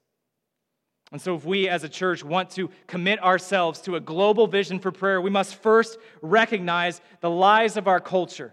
And 1.14 1.22
so, 1.22 1.36
if 1.36 1.46
we 1.46 1.70
as 1.70 1.84
a 1.84 1.90
church 1.90 2.24
want 2.24 2.50
to 2.52 2.72
commit 2.88 3.22
ourselves 3.22 3.80
to 3.82 3.96
a 3.96 4.00
global 4.00 4.48
vision 4.48 4.80
for 4.80 4.92
prayer, 4.92 5.22
we 5.22 5.30
must 5.30 5.54
first 5.54 6.00
recognize 6.24 7.02
the 7.22 7.30
lies 7.30 7.78
of 7.78 7.88
our 7.88 8.00
culture 8.00 8.52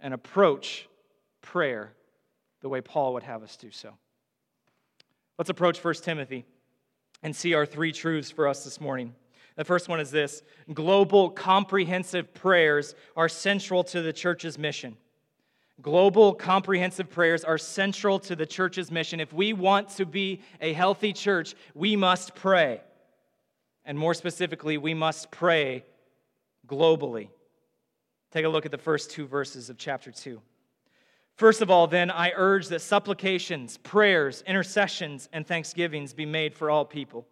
and 0.00 0.12
approach 0.12 0.88
prayer 1.40 1.92
the 2.62 2.68
way 2.68 2.80
Paul 2.80 3.14
would 3.14 3.22
have 3.22 3.44
us 3.44 3.56
do 3.56 3.70
so. 3.70 3.96
Let's 5.38 5.50
approach 5.50 5.82
1 5.82 5.94
Timothy 6.02 6.44
and 7.22 7.34
see 7.34 7.54
our 7.54 7.64
three 7.64 7.92
truths 7.92 8.32
for 8.32 8.48
us 8.48 8.64
this 8.64 8.80
morning. 8.80 9.14
The 9.54 9.64
first 9.64 9.88
one 9.88 10.00
is 10.00 10.10
this 10.10 10.42
global 10.74 11.30
comprehensive 11.30 12.34
prayers 12.34 12.96
are 13.16 13.28
central 13.28 13.84
to 13.84 14.02
the 14.02 14.12
church's 14.12 14.58
mission. 14.58 14.96
Global 15.80 16.34
comprehensive 16.34 17.08
prayers 17.08 17.44
are 17.44 17.56
central 17.56 18.18
to 18.20 18.36
the 18.36 18.44
church's 18.44 18.90
mission. 18.90 19.20
If 19.20 19.32
we 19.32 19.52
want 19.52 19.88
to 19.90 20.04
be 20.04 20.40
a 20.60 20.72
healthy 20.72 21.12
church, 21.12 21.54
we 21.74 21.96
must 21.96 22.34
pray. 22.34 22.82
And 23.84 23.98
more 23.98 24.14
specifically, 24.14 24.76
we 24.76 24.94
must 24.94 25.30
pray 25.30 25.84
globally. 26.66 27.30
Take 28.30 28.44
a 28.44 28.48
look 28.48 28.66
at 28.66 28.70
the 28.70 28.78
first 28.78 29.10
two 29.10 29.26
verses 29.26 29.70
of 29.70 29.78
chapter 29.78 30.12
2. 30.12 30.40
First 31.36 31.62
of 31.62 31.70
all, 31.70 31.86
then, 31.86 32.10
I 32.10 32.32
urge 32.36 32.68
that 32.68 32.80
supplications, 32.80 33.78
prayers, 33.78 34.44
intercessions, 34.46 35.28
and 35.32 35.46
thanksgivings 35.46 36.12
be 36.12 36.26
made 36.26 36.54
for 36.54 36.70
all 36.70 36.84
people, 36.84 37.26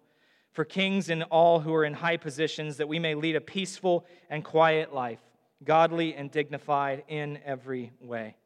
for 0.52 0.64
kings 0.64 1.11
and 1.11 1.23
all 1.25 1.61
who 1.61 1.75
are 1.75 1.85
in 1.85 1.92
high 1.92 2.16
positions, 2.16 2.78
that 2.78 2.88
we 2.88 2.99
may 2.99 3.14
lead 3.14 3.37
a 3.37 3.40
peaceful 3.40 4.06
and 4.30 4.42
quiet 4.42 4.94
life 4.94 5.20
godly 5.64 6.14
and 6.14 6.31
dignified 6.31 7.05
in 7.09 7.38
every 7.45 7.93
way. 8.00 8.37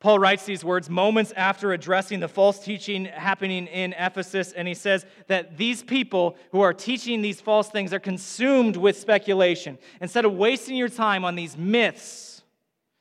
Paul 0.00 0.20
writes 0.20 0.44
these 0.44 0.64
words 0.64 0.88
moments 0.88 1.32
after 1.32 1.72
addressing 1.72 2.20
the 2.20 2.28
false 2.28 2.60
teaching 2.60 3.06
happening 3.06 3.66
in 3.66 3.94
Ephesus, 3.94 4.52
and 4.52 4.68
he 4.68 4.74
says 4.74 5.04
that 5.26 5.56
these 5.56 5.82
people 5.82 6.36
who 6.52 6.60
are 6.60 6.72
teaching 6.72 7.20
these 7.20 7.40
false 7.40 7.68
things 7.68 7.92
are 7.92 7.98
consumed 7.98 8.76
with 8.76 8.96
speculation. 8.96 9.76
Instead 10.00 10.24
of 10.24 10.34
wasting 10.34 10.76
your 10.76 10.88
time 10.88 11.24
on 11.24 11.34
these 11.34 11.56
myths, 11.56 12.42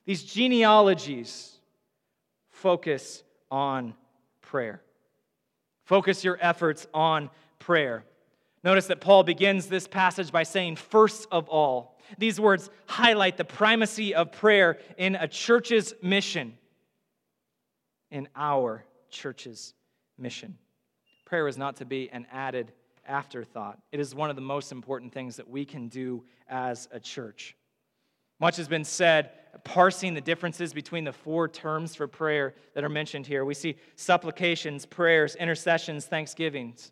these 0.06 0.24
genealogies, 0.24 1.60
focus 2.50 3.24
on 3.52 3.94
prayer. 4.42 4.82
Focus 5.84 6.24
your 6.24 6.40
efforts 6.42 6.88
on 6.96 7.30
prayer. 7.60 8.04
Notice 8.64 8.88
that 8.88 9.02
Paul 9.02 9.24
begins 9.24 9.68
this 9.68 9.88
passage 9.88 10.32
by 10.32 10.44
saying, 10.44 10.78
first 10.78 11.28
of 11.32 11.48
all, 11.48 11.97
these 12.18 12.40
words 12.40 12.70
highlight 12.86 13.38
the 13.38 13.46
primacy 13.46 14.16
of 14.16 14.32
prayer 14.32 14.80
in 14.98 15.16
a 15.16 15.28
church's 15.28 15.94
mission, 16.02 16.58
in 18.12 18.28
our 18.36 18.84
church's 19.10 19.74
mission. 20.18 20.58
Prayer 21.26 21.48
is 21.48 21.58
not 21.58 21.78
to 21.78 21.86
be 21.86 22.10
an 22.12 22.26
added 22.32 22.72
afterthought, 23.08 23.80
it 23.92 24.00
is 24.00 24.14
one 24.14 24.30
of 24.30 24.36
the 24.36 24.42
most 24.42 24.72
important 24.72 25.14
things 25.14 25.38
that 25.38 25.50
we 25.50 25.64
can 25.64 25.88
do 25.88 26.24
as 26.50 26.90
a 26.92 27.00
church. 27.00 27.56
Much 28.40 28.58
has 28.58 28.68
been 28.68 28.84
said 28.84 29.32
parsing 29.64 30.14
the 30.14 30.22
differences 30.22 30.74
between 30.74 31.04
the 31.04 31.12
four 31.12 31.48
terms 31.48 31.96
for 31.96 32.08
prayer 32.08 32.54
that 32.74 32.84
are 32.84 32.90
mentioned 32.90 33.26
here. 33.26 33.46
We 33.46 33.54
see 33.54 33.78
supplications, 33.96 34.86
prayers, 34.86 35.36
intercessions, 35.36 36.06
thanksgivings. 36.06 36.92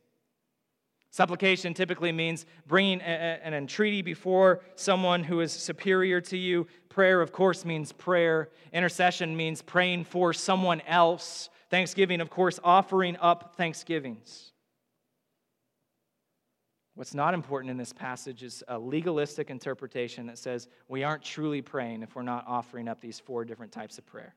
Supplication 1.16 1.74
typically 1.74 2.12
means 2.12 2.46
bringing 2.68 3.00
a, 3.00 3.40
an 3.42 3.54
entreaty 3.54 4.02
before 4.02 4.60
someone 4.76 5.24
who 5.24 5.40
is 5.40 5.54
superior 5.54 6.20
to 6.20 6.38
you. 6.38 6.68
Prayer, 6.90 7.22
of 7.22 7.32
course, 7.32 7.64
means 7.64 7.94
prayer. 7.94 8.50
Intercession 8.74 9.34
means 9.34 9.62
praying 9.62 10.04
for 10.04 10.34
someone 10.34 10.82
else. 10.82 11.50
Thanksgiving, 11.70 12.20
of 12.20 12.30
course, 12.30 12.60
offering 12.66 13.16
up 13.22 13.56
thanksgivings. 13.56 14.52
What's 16.96 17.14
not 17.14 17.34
important 17.34 17.72
in 17.72 17.78
this 17.78 17.94
passage 17.94 18.44
is 18.44 18.62
a 18.68 18.78
legalistic 18.78 19.50
interpretation 19.50 20.26
that 20.26 20.38
says 20.38 20.68
we 20.90 21.06
aren't 21.06 21.24
truly 21.24 21.62
praying 21.62 22.04
if 22.04 22.14
we're 22.18 22.24
not 22.24 22.44
offering 22.46 22.90
up 22.90 23.00
these 23.00 23.22
four 23.22 23.46
different 23.46 23.72
types 23.72 23.98
of 23.98 24.06
prayer. 24.06 24.36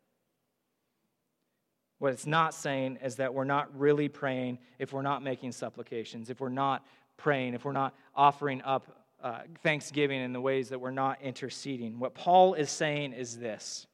What 1.98 2.12
it's 2.12 2.26
not 2.26 2.54
saying 2.54 2.98
is 3.02 3.16
that 3.16 3.34
we're 3.34 3.44
not 3.44 3.76
really 3.76 4.08
praying 4.08 4.58
if 4.78 4.92
we're 4.92 5.02
not 5.02 5.22
making 5.22 5.52
supplications, 5.52 6.30
if 6.30 6.40
we're 6.40 6.48
not 6.48 6.86
praying, 7.16 7.54
if 7.54 7.64
we're 7.64 7.72
not 7.72 7.94
offering 8.14 8.62
up 8.62 9.04
uh, 9.22 9.40
thanksgiving 9.62 10.20
in 10.20 10.32
the 10.32 10.40
ways 10.40 10.68
that 10.68 10.80
we're 10.80 10.92
not 10.92 11.20
interceding. 11.22 11.98
What 11.98 12.14
Paul 12.14 12.54
is 12.54 12.70
saying 12.70 13.12
is 13.14 13.36
this 13.36 13.86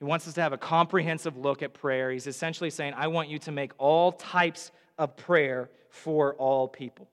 He 0.00 0.04
wants 0.04 0.26
us 0.26 0.34
to 0.34 0.42
have 0.42 0.52
a 0.52 0.58
comprehensive 0.58 1.36
look 1.36 1.62
at 1.62 1.72
prayer. 1.72 2.10
He's 2.10 2.26
essentially 2.26 2.70
saying, 2.70 2.94
I 2.96 3.06
want 3.06 3.28
you 3.28 3.38
to 3.40 3.52
make 3.52 3.72
all 3.78 4.12
types 4.12 4.72
of 4.98 5.16
prayer 5.16 5.70
for 5.90 6.34
all 6.34 6.66
people. 6.66 7.08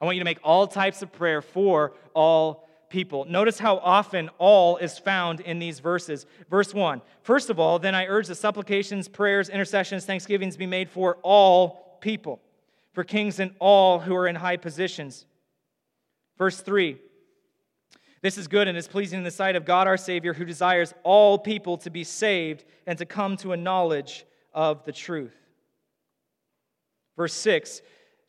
I 0.00 0.04
want 0.04 0.16
you 0.16 0.20
to 0.20 0.26
make 0.26 0.40
all 0.42 0.66
types 0.66 1.00
of 1.00 1.12
prayer 1.12 1.40
for 1.40 1.94
all 2.12 2.68
people. 2.92 3.24
Notice 3.24 3.58
how 3.58 3.78
often 3.78 4.28
all 4.38 4.76
is 4.76 4.98
found 4.98 5.40
in 5.40 5.58
these 5.58 5.80
verses. 5.80 6.26
Verse 6.48 6.72
1 6.72 7.00
First 7.22 7.50
of 7.50 7.58
all, 7.58 7.80
then 7.80 7.96
I 7.96 8.06
urge 8.06 8.28
the 8.28 8.34
supplications, 8.36 9.08
prayers, 9.08 9.48
intercessions, 9.48 10.04
thanksgivings 10.04 10.56
be 10.56 10.66
made 10.66 10.88
for 10.88 11.16
all 11.22 11.98
people, 12.00 12.40
for 12.92 13.02
kings 13.02 13.40
and 13.40 13.52
all 13.58 13.98
who 13.98 14.14
are 14.14 14.28
in 14.28 14.36
high 14.36 14.58
positions. 14.58 15.26
Verse 16.38 16.60
3 16.60 16.98
This 18.20 18.36
is 18.38 18.46
good 18.46 18.68
and 18.68 18.76
is 18.76 18.86
pleasing 18.86 19.18
in 19.18 19.24
the 19.24 19.30
sight 19.30 19.56
of 19.56 19.64
God 19.64 19.88
our 19.88 19.96
Savior, 19.96 20.34
who 20.34 20.44
desires 20.44 20.92
all 21.02 21.38
people 21.38 21.78
to 21.78 21.90
be 21.90 22.04
saved 22.04 22.62
and 22.86 22.98
to 22.98 23.06
come 23.06 23.36
to 23.38 23.52
a 23.52 23.56
knowledge 23.56 24.26
of 24.52 24.84
the 24.84 24.92
truth. 24.92 25.34
Verse 27.16 27.34
6 27.34 27.80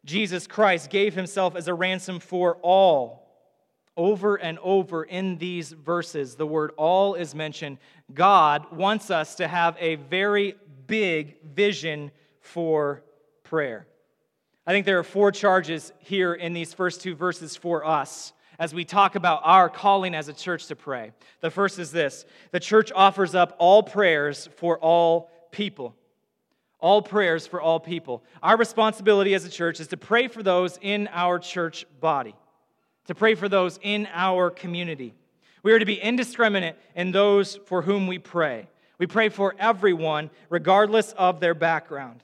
Jesus 0.06 0.48
Christ 0.48 0.90
gave 0.90 1.14
himself 1.14 1.56
as 1.56 1.68
a 1.68 1.74
ransom 1.74 2.20
for 2.20 2.58
all. 2.62 3.23
Over 3.96 4.36
and 4.36 4.58
over 4.60 5.04
in 5.04 5.38
these 5.38 5.72
verses, 5.72 6.36
the 6.36 6.48
word 6.48 6.72
all 6.78 7.14
is 7.14 7.36
mentioned. 7.36 7.78
God 8.14 8.76
wants 8.76 9.12
us 9.12 9.36
to 9.36 9.48
have 9.48 9.78
a 9.80 9.96
very 9.96 10.56
big 10.88 11.38
vision 11.44 12.12
for 12.42 13.04
prayer. 13.44 13.86
I 14.66 14.72
think 14.72 14.86
there 14.86 15.00
are 15.00 15.04
four 15.04 15.32
charges 15.32 15.92
here 16.00 16.34
in 16.34 16.54
these 16.54 16.74
first 16.74 17.02
two 17.02 17.16
verses 17.16 17.56
for 17.56 17.86
us 17.86 18.34
as 18.58 18.74
we 18.74 18.86
talk 18.86 19.16
about 19.16 19.42
our 19.44 19.70
calling 19.70 20.16
as 20.16 20.28
a 20.28 20.34
church 20.34 20.68
to 20.68 20.76
pray. 20.76 21.12
The 21.42 21.52
first 21.52 21.78
is 21.80 21.92
this 21.92 22.26
the 22.52 22.60
church 22.60 22.92
offers 22.96 23.36
up 23.36 23.56
all 23.60 23.84
prayers 23.84 24.50
for 24.58 24.80
all 24.80 25.30
people 25.52 25.96
all 26.84 27.02
prayers 27.02 27.48
for 27.48 27.62
all 27.62 27.80
people. 27.80 28.26
Our 28.44 28.58
responsibility 28.58 29.34
as 29.34 29.46
a 29.46 29.50
church 29.50 29.80
is 29.80 29.88
to 29.88 29.98
pray 29.98 30.28
for 30.28 30.44
those 30.44 30.78
in 30.82 31.08
our 31.14 31.40
church 31.40 31.86
body, 32.02 32.36
to 33.08 33.16
pray 33.16 33.36
for 33.36 33.50
those 33.50 33.80
in 33.82 34.08
our 34.14 34.50
community. 34.50 35.14
We 35.64 35.72
are 35.72 35.80
to 35.80 35.86
be 35.86 36.02
indiscriminate 36.02 36.76
in 36.96 37.12
those 37.12 37.56
for 37.66 37.82
whom 37.82 38.08
we 38.08 38.20
pray. 38.20 38.68
We 38.98 39.08
pray 39.08 39.30
for 39.30 39.56
everyone, 39.60 40.30
regardless 40.50 41.14
of 41.14 41.40
their 41.40 41.54
background. 41.54 42.24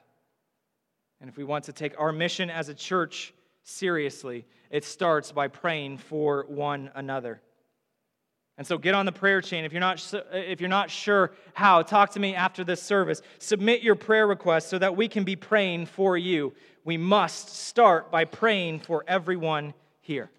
And 1.21 1.29
if 1.29 1.37
we 1.37 1.43
want 1.43 1.65
to 1.65 1.73
take 1.73 1.99
our 1.99 2.11
mission 2.11 2.49
as 2.49 2.69
a 2.69 2.73
church 2.73 3.33
seriously, 3.63 4.45
it 4.69 4.85
starts 4.85 5.31
by 5.31 5.47
praying 5.47 5.97
for 5.97 6.45
one 6.47 6.91
another. 6.95 7.41
And 8.57 8.67
so 8.67 8.77
get 8.77 8.93
on 8.93 9.05
the 9.05 9.11
prayer 9.13 9.41
chain. 9.41 9.63
If 9.63 9.71
you're 9.71 9.79
not, 9.79 10.13
if 10.33 10.59
you're 10.59 10.69
not 10.69 10.89
sure 10.89 11.31
how, 11.53 11.81
talk 11.81 12.11
to 12.11 12.19
me 12.19 12.35
after 12.35 12.65
this 12.65 12.81
service. 12.81 13.21
Submit 13.39 13.81
your 13.81 13.95
prayer 13.95 14.27
request 14.27 14.69
so 14.69 14.77
that 14.77 14.97
we 14.97 15.07
can 15.07 15.23
be 15.23 15.37
praying 15.37 15.85
for 15.85 16.17
you. 16.17 16.53
We 16.83 16.97
must 16.97 17.55
start 17.55 18.11
by 18.11 18.25
praying 18.25 18.81
for 18.81 19.05
everyone 19.07 19.73
here. 20.01 20.29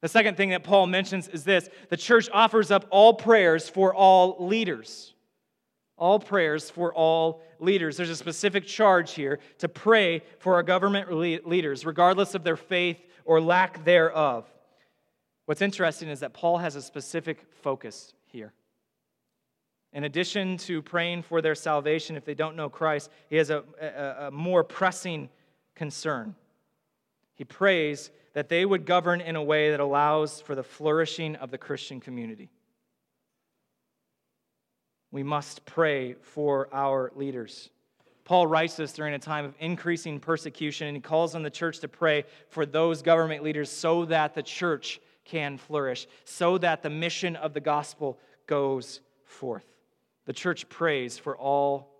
The 0.00 0.08
second 0.08 0.36
thing 0.36 0.50
that 0.50 0.62
Paul 0.62 0.86
mentions 0.86 1.28
is 1.28 1.44
this 1.44 1.68
the 1.88 1.96
church 1.96 2.28
offers 2.32 2.70
up 2.70 2.86
all 2.90 3.14
prayers 3.14 3.68
for 3.68 3.94
all 3.94 4.36
leaders. 4.46 5.14
All 5.96 6.20
prayers 6.20 6.70
for 6.70 6.94
all 6.94 7.42
leaders. 7.58 7.96
There's 7.96 8.10
a 8.10 8.16
specific 8.16 8.64
charge 8.64 9.14
here 9.14 9.40
to 9.58 9.68
pray 9.68 10.22
for 10.38 10.54
our 10.54 10.62
government 10.62 11.12
leaders, 11.12 11.84
regardless 11.84 12.36
of 12.36 12.44
their 12.44 12.56
faith 12.56 12.98
or 13.24 13.40
lack 13.40 13.84
thereof. 13.84 14.46
What's 15.46 15.62
interesting 15.62 16.08
is 16.08 16.20
that 16.20 16.34
Paul 16.34 16.58
has 16.58 16.76
a 16.76 16.82
specific 16.82 17.44
focus 17.62 18.12
here. 18.26 18.52
In 19.92 20.04
addition 20.04 20.58
to 20.58 20.82
praying 20.82 21.22
for 21.22 21.40
their 21.40 21.54
salvation 21.54 22.16
if 22.16 22.24
they 22.24 22.34
don't 22.34 22.54
know 22.54 22.68
Christ, 22.68 23.10
he 23.28 23.36
has 23.36 23.50
a, 23.50 23.64
a, 23.80 24.26
a, 24.26 24.30
more 24.30 24.62
pressing 24.62 25.30
concern. 25.74 26.34
He 27.34 27.44
prays 27.44 28.10
that 28.38 28.48
they 28.48 28.64
would 28.64 28.86
govern 28.86 29.20
in 29.20 29.34
a 29.34 29.42
way 29.42 29.72
that 29.72 29.80
allows 29.80 30.40
for 30.40 30.54
the 30.54 30.62
flourishing 30.62 31.34
of 31.34 31.50
the 31.50 31.58
Christian 31.58 31.98
community. 31.98 32.48
We 35.10 35.24
must 35.24 35.64
pray 35.64 36.12
for 36.12 36.68
our 36.72 37.10
leaders. 37.16 37.68
Paul 38.24 38.46
writes 38.46 38.76
this 38.76 38.92
during 38.92 39.12
a 39.14 39.18
time 39.18 39.44
of 39.44 39.56
increasing 39.58 40.20
persecution, 40.20 40.86
and 40.86 40.96
he 40.96 41.00
calls 41.00 41.34
on 41.34 41.42
the 41.42 41.50
church 41.50 41.80
to 41.80 41.88
pray 41.88 42.26
for 42.48 42.64
those 42.64 43.02
government 43.02 43.42
leaders 43.42 43.72
so 43.72 44.04
that 44.04 44.34
the 44.34 44.42
church 44.44 45.00
can 45.24 45.58
flourish, 45.58 46.06
so 46.24 46.58
that 46.58 46.84
the 46.84 46.90
mission 46.90 47.34
of 47.34 47.54
the 47.54 47.60
gospel 47.60 48.20
goes 48.46 49.00
forth. 49.24 49.66
The 50.26 50.32
church 50.32 50.68
prays 50.68 51.18
for 51.18 51.36
all 51.36 51.90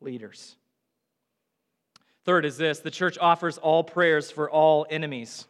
leaders. 0.00 0.54
Third 2.24 2.44
is 2.44 2.56
this 2.56 2.78
the 2.78 2.90
church 2.92 3.18
offers 3.20 3.58
all 3.58 3.82
prayers 3.82 4.30
for 4.30 4.48
all 4.48 4.86
enemies. 4.88 5.48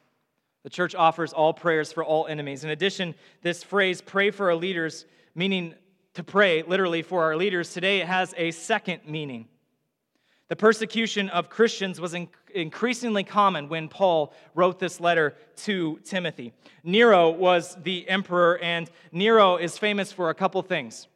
The 0.67 0.71
church 0.71 0.97
offers 0.97 1.33
all 1.33 1.55
prayers 1.55 1.93
for 1.93 2.03
all 2.03 2.27
enemies. 2.27 2.65
In 2.65 2.71
addition, 2.71 3.15
this 3.41 3.63
phrase, 3.63 4.01
pray 4.01 4.33
for 4.33 4.51
our 4.51 4.57
leaders, 4.57 5.05
meaning 5.33 5.77
to 6.15 6.25
pray 6.25 6.65
literally 6.65 7.03
for 7.03 7.23
our 7.23 7.37
leaders, 7.37 7.73
today 7.73 8.01
it 8.01 8.09
has 8.09 8.35
a 8.37 8.51
second 8.51 9.03
meaning. 9.07 9.47
The 10.49 10.57
persecution 10.57 11.29
of 11.29 11.51
Christians 11.51 12.01
was 12.01 12.17
increasingly 12.53 13.23
common 13.23 13.69
when 13.69 13.87
Paul 13.89 14.35
wrote 14.57 14.81
this 14.81 14.99
letter 14.99 15.37
to 15.59 16.01
Timothy. 16.03 16.53
Nero 16.83 17.31
was 17.31 17.77
the 17.85 18.09
emperor, 18.09 18.59
and 18.59 18.91
Nero 19.13 19.59
is 19.59 19.79
famous 19.79 20.11
for 20.11 20.31
a 20.31 20.35
couple 20.35 20.61
things. 20.63 21.07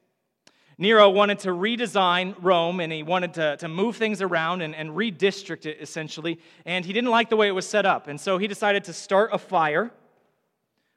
Nero 0.80 1.10
wanted 1.10 1.40
to 1.40 1.50
redesign 1.50 2.34
Rome 2.40 2.80
and 2.80 2.90
he 2.90 3.02
wanted 3.02 3.34
to, 3.34 3.58
to 3.58 3.68
move 3.68 3.96
things 3.96 4.22
around 4.22 4.62
and, 4.62 4.74
and 4.74 4.88
redistrict 4.90 5.66
it 5.66 5.76
essentially. 5.78 6.40
And 6.64 6.86
he 6.86 6.94
didn't 6.94 7.10
like 7.10 7.28
the 7.28 7.36
way 7.36 7.48
it 7.48 7.54
was 7.54 7.66
set 7.66 7.84
up. 7.84 8.08
And 8.08 8.18
so 8.18 8.38
he 8.38 8.48
decided 8.48 8.84
to 8.84 8.94
start 8.94 9.28
a 9.34 9.38
fire, 9.38 9.90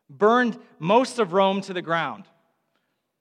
burned 0.10 0.58
most 0.80 1.20
of 1.20 1.34
Rome 1.34 1.60
to 1.62 1.74
the 1.74 1.82
ground. 1.82 2.24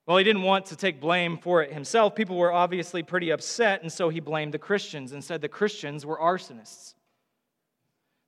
Well, 0.06 0.18
he 0.18 0.24
didn't 0.24 0.42
want 0.42 0.66
to 0.66 0.76
take 0.76 1.00
blame 1.00 1.36
for 1.36 1.64
it 1.64 1.72
himself. 1.72 2.14
People 2.14 2.36
were 2.36 2.52
obviously 2.52 3.02
pretty 3.02 3.30
upset, 3.30 3.82
and 3.82 3.92
so 3.92 4.08
he 4.08 4.20
blamed 4.20 4.54
the 4.54 4.58
Christians 4.58 5.10
and 5.10 5.22
said 5.22 5.40
the 5.40 5.48
Christians 5.48 6.06
were 6.06 6.16
arsonists. 6.16 6.94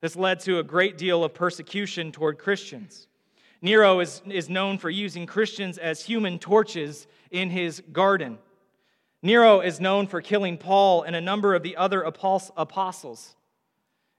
This 0.01 0.17
led 0.17 0.41
to 0.41 0.59
a 0.59 0.63
great 0.63 0.97
deal 0.97 1.23
of 1.23 1.33
persecution 1.33 2.11
toward 2.11 2.37
Christians. 2.37 3.07
Nero 3.61 3.99
is, 3.99 4.21
is 4.27 4.49
known 4.49 4.77
for 4.77 4.89
using 4.89 5.25
Christians 5.25 5.77
as 5.77 6.03
human 6.03 6.37
torches 6.37 7.07
in 7.39 7.49
his 7.49 7.81
garden. 7.91 8.37
Nero 9.21 9.59
is 9.61 9.79
known 9.79 10.07
for 10.07 10.21
killing 10.21 10.57
Paul 10.57 11.03
and 11.03 11.15
a 11.15 11.21
number 11.21 11.55
of 11.55 11.63
the 11.63 11.75
other 11.77 12.01
apostles. 12.03 13.35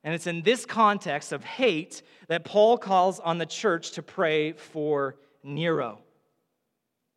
And 0.02 0.14
it's 0.14 0.26
in 0.26 0.42
this 0.42 0.66
context 0.66 1.33
of 1.33 1.44
hate 1.44 2.02
that 2.29 2.44
Paul 2.44 2.79
calls 2.79 3.20
on 3.20 3.38
the 3.38 3.46
church 3.46 3.92
to 3.92 4.02
pray 4.02 4.52
for 4.52 5.16
Nero 5.42 5.98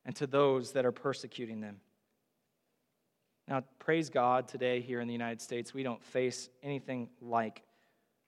and 0.05 0.15
to 0.15 0.27
those 0.27 0.71
that 0.73 0.85
are 0.85 0.91
persecuting 0.91 1.61
them. 1.61 1.77
Now, 3.47 3.63
praise 3.79 4.09
God, 4.09 4.47
today 4.47 4.81
here 4.81 5.01
in 5.01 5.07
the 5.07 5.13
United 5.13 5.41
States, 5.41 5.73
we 5.73 5.81
don't 5.81 6.03
face 6.03 6.49
anything 6.61 7.09
like 7.21 7.63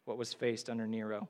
what 0.05 0.17
was 0.17 0.34
faced 0.34 0.69
under 0.69 0.88
Nero. 0.88 1.29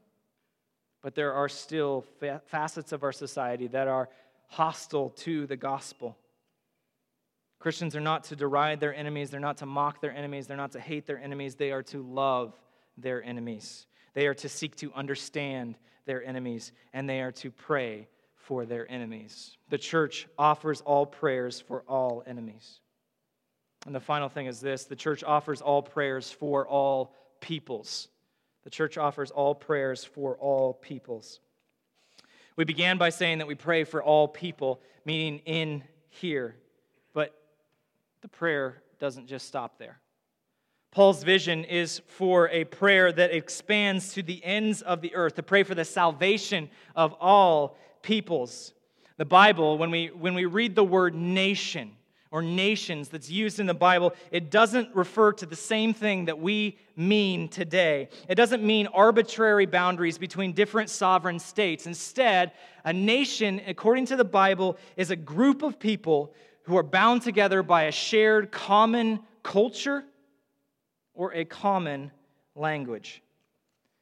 But 1.02 1.16
there 1.16 1.34
are 1.34 1.50
still 1.50 2.06
facets 2.48 2.94
of 2.94 3.04
our 3.04 3.12
society 3.12 3.68
that 3.68 3.90
are 3.90 4.08
hostile 4.48 5.10
to 5.10 5.46
the 5.48 5.58
gospel. 5.58 6.18
Christians 7.62 7.96
are 7.96 8.02
not 8.02 8.24
to 8.26 8.36
deride 8.36 8.80
their 8.80 8.94
enemies, 8.94 9.30
they're 9.30 9.40
not 9.40 9.58
to 9.58 9.68
mock 9.68 10.02
their 10.02 10.12
enemies, 10.12 10.48
they're 10.48 10.58
not 10.58 10.72
to 10.72 10.80
hate 10.80 11.06
their 11.06 11.20
enemies, 11.20 11.56
they 11.56 11.72
are 11.72 11.84
to 11.84 12.02
love 12.02 12.54
their 12.98 13.24
enemies. 13.24 13.86
They 14.14 14.26
are 14.28 14.34
to 14.34 14.50
seek 14.50 14.76
to 14.78 14.92
understand 14.94 15.78
their 16.06 16.24
enemies, 16.24 16.72
and 16.92 17.08
they 17.08 17.22
are 17.22 17.32
to 17.34 17.52
pray 17.52 18.08
for 18.36 18.66
their 18.66 18.92
enemies. 18.92 19.58
The 19.70 19.78
church 19.78 20.28
offers 20.38 20.82
all 20.82 21.06
prayers 21.06 21.62
for 21.62 21.84
all 21.88 22.24
enemies. 22.26 22.80
And 23.86 23.94
the 23.94 24.00
final 24.00 24.28
thing 24.28 24.48
is 24.48 24.60
this 24.60 24.86
the 24.86 24.96
church 24.96 25.24
offers 25.24 25.62
all 25.62 25.84
prayers 25.84 26.32
for 26.32 26.68
all 26.68 27.14
peoples. 27.40 28.08
The 28.64 28.70
church 28.70 28.98
offers 28.98 29.32
all 29.32 29.56
prayers 29.56 30.04
for 30.04 30.36
all 30.38 30.74
peoples. 30.74 31.40
We 32.56 32.66
began 32.66 32.98
by 32.98 33.10
saying 33.10 33.38
that 33.38 33.48
we 33.48 33.56
pray 33.56 33.84
for 33.84 34.04
all 34.04 34.28
people, 34.28 34.82
meaning 35.06 35.40
in 35.46 35.84
here. 36.10 36.56
The 38.22 38.28
prayer 38.28 38.84
doesn't 39.00 39.28
just 39.28 39.48
stop 39.48 39.80
there. 39.80 40.00
Paul's 40.92 41.24
vision 41.24 41.64
is 41.64 42.02
for 42.08 42.50
a 42.50 42.66
prayer 42.66 43.12
that 43.12 43.32
expands 43.32 44.14
to 44.14 44.22
the 44.22 44.44
ends 44.44 44.82
of 44.82 45.02
the 45.02 45.16
earth, 45.16 45.36
to 45.36 45.44
pray 45.44 45.64
for 45.64 45.74
the 45.74 45.86
salvation 45.86 46.70
of 46.96 47.14
all 47.20 47.78
peoples. 48.02 48.74
The 49.18 49.26
Bible, 49.26 49.78
when 49.78 49.90
we, 49.90 50.08
when 50.08 50.34
we 50.34 50.46
read 50.46 50.76
the 50.76 50.84
word 50.84 51.16
nation 51.16 51.92
or 52.30 52.42
nations 52.42 53.10
that's 53.10 53.30
used 53.30 53.60
in 53.60 53.66
the 53.66 53.74
Bible, 53.74 54.14
it 54.32 54.52
doesn't 54.52 54.94
refer 54.96 55.34
to 55.34 55.46
the 55.46 55.56
same 55.56 55.94
thing 55.94 56.26
that 56.26 56.40
we 56.40 56.78
mean 56.96 57.48
today. 57.48 58.10
It 58.28 58.36
doesn't 58.36 58.64
mean 58.64 58.88
arbitrary 58.88 59.66
boundaries 59.66 60.18
between 60.18 60.54
different 60.54 60.90
sovereign 60.90 61.40
states. 61.40 61.88
Instead, 61.88 62.52
a 62.86 62.94
nation, 62.94 63.62
according 63.66 64.06
to 64.08 64.16
the 64.16 64.26
Bible, 64.26 64.78
is 64.96 65.10
a 65.10 65.16
group 65.16 65.64
of 65.64 65.80
people 65.80 66.34
who 66.64 66.78
are 66.78 66.84
bound 66.84 67.22
together 67.22 67.64
by 67.64 67.84
a 67.84 67.92
shared 67.92 68.52
common 68.52 69.20
culture 69.44 70.04
or 71.14 71.34
a 71.34 71.46
common 71.46 72.12
language. 72.56 73.22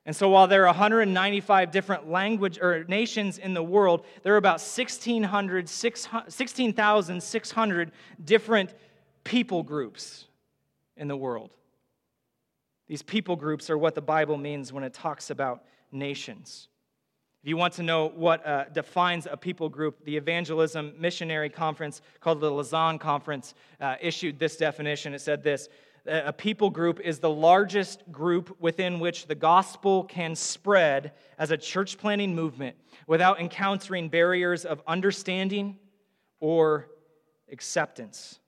And 0.06 0.16
so 0.16 0.30
while 0.30 0.48
there 0.48 0.64
are 0.64 0.68
195 0.68 1.72
different 1.72 2.10
language 2.10 2.58
or 2.60 2.86
nations 2.86 3.38
in 3.38 3.54
the 3.54 3.62
world, 3.62 4.06
there 4.24 4.34
are 4.34 4.38
about 4.38 4.60
1600 4.60 5.70
16,600 5.70 7.92
different 8.24 8.74
people 9.24 9.62
groups 9.62 10.26
in 10.98 11.08
the 11.08 11.18
world. 11.18 11.52
These 12.88 13.04
people 13.04 13.36
groups 13.36 13.70
are 13.70 13.78
what 13.78 13.94
the 13.94 14.02
Bible 14.02 14.38
means 14.38 14.74
when 14.74 14.84
it 14.84 14.94
talks 14.94 15.30
about 15.30 15.64
nations. 15.92 16.70
If 17.42 17.48
you 17.48 17.56
want 17.56 17.74
to 17.76 17.84
know 17.84 18.10
what 18.10 18.46
uh, 18.46 18.66
defines 18.66 19.26
a 19.30 19.38
people 19.38 19.70
group, 19.70 20.04
the 20.04 20.18
Evangelism 20.18 20.94
Missionary 21.00 21.50
Conference, 21.50 22.02
called 22.20 22.42
the 22.42 22.52
Lausanne 22.52 23.00
Conference, 23.00 23.54
uh, 23.80 23.96
issued 24.02 24.40
this 24.40 24.58
definition. 24.58 25.14
It 25.14 25.22
said 25.22 25.42
this 25.42 25.70
a 26.06 26.34
people 26.34 26.70
group 26.70 27.00
is 27.00 27.20
the 27.20 27.30
largest 27.30 28.10
group 28.12 28.56
within 28.60 29.00
which 29.00 29.28
the 29.28 29.36
gospel 29.36 30.04
can 30.04 30.36
spread 30.36 31.14
as 31.38 31.52
a 31.52 31.58
church 31.58 31.98
planting 31.98 32.34
movement 32.34 32.76
without 33.06 33.40
encountering 33.40 34.10
barriers 34.10 34.66
of 34.66 34.82
understanding 34.88 35.78
or 36.40 36.90
acceptance. 37.52 38.39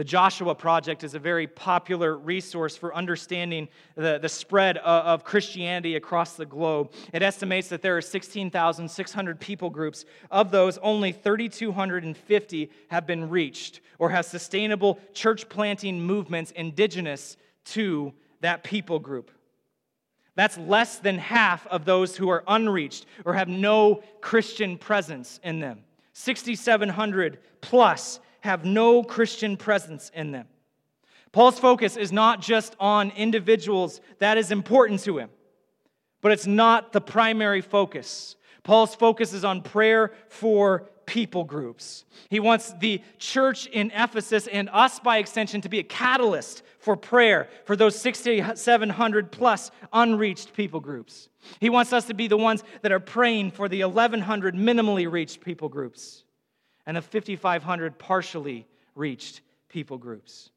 The 0.00 0.04
Joshua 0.04 0.54
Project 0.54 1.04
is 1.04 1.12
a 1.12 1.18
very 1.18 1.46
popular 1.46 2.16
resource 2.16 2.74
for 2.74 2.94
understanding 2.94 3.68
the, 3.96 4.18
the 4.18 4.30
spread 4.30 4.78
of, 4.78 5.04
of 5.04 5.24
Christianity 5.24 5.96
across 5.96 6.36
the 6.36 6.46
globe. 6.46 6.92
It 7.12 7.22
estimates 7.22 7.68
that 7.68 7.82
there 7.82 7.98
are 7.98 8.00
16,600 8.00 9.40
people 9.40 9.68
groups. 9.68 10.06
Of 10.30 10.50
those, 10.50 10.78
only 10.78 11.12
3,250 11.12 12.70
have 12.88 13.06
been 13.06 13.28
reached 13.28 13.82
or 13.98 14.08
have 14.08 14.24
sustainable 14.24 14.98
church 15.12 15.50
planting 15.50 16.00
movements 16.00 16.50
indigenous 16.52 17.36
to 17.66 18.14
that 18.40 18.64
people 18.64 19.00
group. 19.00 19.30
That's 20.34 20.56
less 20.56 20.96
than 20.96 21.18
half 21.18 21.66
of 21.66 21.84
those 21.84 22.16
who 22.16 22.30
are 22.30 22.42
unreached 22.48 23.04
or 23.26 23.34
have 23.34 23.48
no 23.48 24.02
Christian 24.22 24.78
presence 24.78 25.40
in 25.44 25.60
them. 25.60 25.80
6,700 26.14 27.38
plus 27.60 28.18
have 28.40 28.64
no 28.64 29.02
Christian 29.02 29.56
presence 29.56 30.10
in 30.14 30.32
them. 30.32 30.46
Paul's 31.32 31.58
focus 31.58 31.96
is 31.96 32.10
not 32.10 32.40
just 32.40 32.74
on 32.80 33.10
individuals, 33.10 34.00
that 34.18 34.36
is 34.36 34.50
important 34.50 35.00
to 35.00 35.18
him, 35.18 35.30
but 36.20 36.32
it's 36.32 36.46
not 36.46 36.92
the 36.92 37.00
primary 37.00 37.60
focus. 37.60 38.36
Paul's 38.64 38.94
focus 38.94 39.32
is 39.32 39.44
on 39.44 39.62
prayer 39.62 40.12
for 40.28 40.90
people 41.06 41.44
groups. 41.44 42.04
He 42.28 42.40
wants 42.40 42.72
the 42.74 43.02
church 43.18 43.66
in 43.66 43.90
Ephesus 43.94 44.46
and 44.46 44.68
us 44.72 45.00
by 45.00 45.18
extension 45.18 45.60
to 45.62 45.68
be 45.68 45.78
a 45.78 45.84
catalyst 45.84 46.62
for 46.78 46.96
prayer 46.96 47.48
for 47.64 47.74
those 47.74 48.00
6,700 48.00 49.32
plus 49.32 49.70
unreached 49.92 50.52
people 50.52 50.80
groups. 50.80 51.28
He 51.58 51.70
wants 51.70 51.92
us 51.92 52.04
to 52.06 52.14
be 52.14 52.28
the 52.28 52.36
ones 52.36 52.62
that 52.82 52.92
are 52.92 53.00
praying 53.00 53.52
for 53.52 53.68
the 53.68 53.84
1,100 53.84 54.54
minimally 54.54 55.10
reached 55.10 55.40
people 55.40 55.68
groups 55.68 56.24
and 56.86 56.96
the 56.96 57.02
5,500 57.02 57.98
partially 57.98 58.66
reached 58.94 59.40
people 59.68 59.98
groups. 59.98 60.50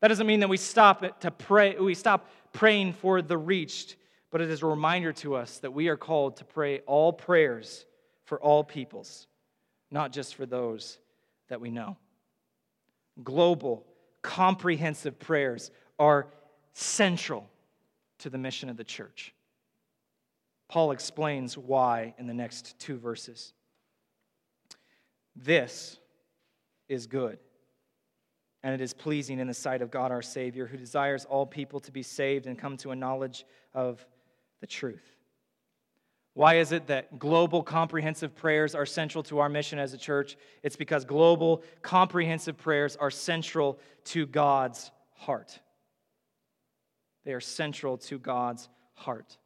That 0.00 0.08
doesn't 0.08 0.26
mean 0.26 0.40
that 0.40 0.48
we 0.48 0.56
stop 0.56 1.20
to 1.20 1.30
pray, 1.30 1.76
we 1.76 1.94
stop 1.94 2.30
praying 2.52 2.94
for 2.94 3.20
the 3.22 3.36
reached, 3.36 3.96
but 4.30 4.40
it 4.40 4.50
is 4.50 4.62
a 4.62 4.66
reminder 4.66 5.12
to 5.14 5.34
us 5.34 5.58
that 5.58 5.72
we 5.72 5.88
are 5.88 5.96
called 5.96 6.38
to 6.38 6.44
pray 6.44 6.80
all 6.80 7.12
prayers 7.12 7.84
for 8.24 8.40
all 8.40 8.64
peoples, 8.64 9.26
not 9.90 10.12
just 10.12 10.34
for 10.34 10.46
those 10.46 10.98
that 11.48 11.60
we 11.60 11.70
know. 11.70 11.96
Global, 13.22 13.84
comprehensive 14.22 15.18
prayers 15.18 15.70
are 15.98 16.28
central 16.72 17.48
to 18.18 18.30
the 18.30 18.38
mission 18.38 18.68
of 18.68 18.76
the 18.76 18.84
church. 18.84 19.34
Paul 20.68 20.92
explains 20.92 21.58
why 21.58 22.14
in 22.18 22.26
the 22.26 22.34
next 22.34 22.78
two 22.78 22.96
verses. 22.96 23.52
This 25.42 25.98
is 26.88 27.06
good, 27.06 27.38
and 28.62 28.74
it 28.74 28.80
is 28.82 28.92
pleasing 28.92 29.38
in 29.38 29.46
the 29.46 29.54
sight 29.54 29.80
of 29.80 29.90
God 29.90 30.12
our 30.12 30.20
Savior, 30.20 30.66
who 30.66 30.76
desires 30.76 31.24
all 31.24 31.46
people 31.46 31.80
to 31.80 31.92
be 31.92 32.02
saved 32.02 32.46
and 32.46 32.58
come 32.58 32.76
to 32.78 32.90
a 32.90 32.96
knowledge 32.96 33.46
of 33.72 34.04
the 34.60 34.66
truth. 34.66 35.16
Why 36.34 36.56
is 36.56 36.72
it 36.72 36.86
that 36.88 37.18
global 37.18 37.62
comprehensive 37.62 38.36
prayers 38.36 38.74
are 38.74 38.86
central 38.86 39.24
to 39.24 39.38
our 39.38 39.48
mission 39.48 39.78
as 39.78 39.94
a 39.94 39.98
church? 39.98 40.36
It's 40.62 40.76
because 40.76 41.04
global 41.04 41.62
comprehensive 41.82 42.56
prayers 42.56 42.96
are 42.96 43.10
central 43.10 43.78
to 44.06 44.26
God's 44.26 44.90
heart. 45.14 45.58
They 47.24 47.32
are 47.32 47.40
central 47.40 47.98
to 47.98 48.18
God's 48.18 48.68
heart. 48.94 49.38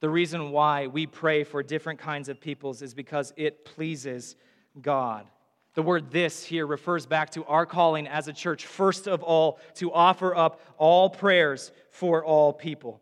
The 0.00 0.10
reason 0.10 0.50
why 0.50 0.88
we 0.88 1.06
pray 1.06 1.44
for 1.44 1.62
different 1.62 2.00
kinds 2.00 2.28
of 2.28 2.40
peoples 2.40 2.82
is 2.82 2.92
because 2.92 3.32
it 3.36 3.64
pleases 3.64 4.34
God. 4.80 5.26
The 5.74 5.82
word 5.82 6.10
this 6.10 6.44
here 6.44 6.66
refers 6.66 7.06
back 7.06 7.30
to 7.30 7.44
our 7.44 7.64
calling 7.64 8.06
as 8.06 8.28
a 8.28 8.32
church, 8.32 8.66
first 8.66 9.06
of 9.06 9.22
all, 9.22 9.58
to 9.76 9.92
offer 9.92 10.36
up 10.36 10.60
all 10.76 11.08
prayers 11.08 11.72
for 11.90 12.24
all 12.24 12.52
people. 12.52 13.00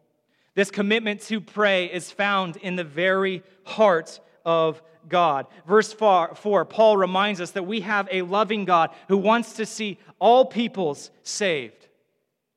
This 0.55 0.71
commitment 0.71 1.21
to 1.23 1.41
pray 1.41 1.87
is 1.87 2.11
found 2.11 2.57
in 2.57 2.77
the 2.77 2.85
very 2.85 3.43
heart 3.65 4.21
of 4.45 4.83
God. 5.09 5.47
Verse 5.67 5.93
4, 5.93 6.65
Paul 6.65 6.97
reminds 6.97 7.41
us 7.41 7.53
that 7.53 7.67
we 7.67 7.81
have 7.81 8.09
a 8.11 8.23
loving 8.23 8.65
God 8.65 8.91
who 9.09 9.17
wants 9.17 9.55
to 9.55 9.67
see 9.67 9.99
all 10.19 10.45
peoples 10.45 11.11
saved 11.23 11.89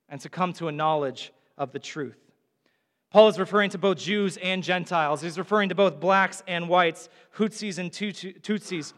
and 0.08 0.20
to 0.20 0.28
come 0.28 0.52
to 0.54 0.68
a 0.68 0.72
knowledge 0.72 1.32
of 1.58 1.72
the 1.72 1.78
truth. 1.78 2.18
Paul 3.10 3.28
is 3.28 3.38
referring 3.38 3.70
to 3.70 3.78
both 3.78 3.98
Jews 3.98 4.36
and 4.36 4.62
Gentiles. 4.62 5.22
He's 5.22 5.38
referring 5.38 5.68
to 5.68 5.74
both 5.76 6.00
blacks 6.00 6.42
and 6.48 6.68
whites, 6.68 7.08
Hutsis 7.36 7.78
and 7.78 7.90
Tutsis. 7.90 8.92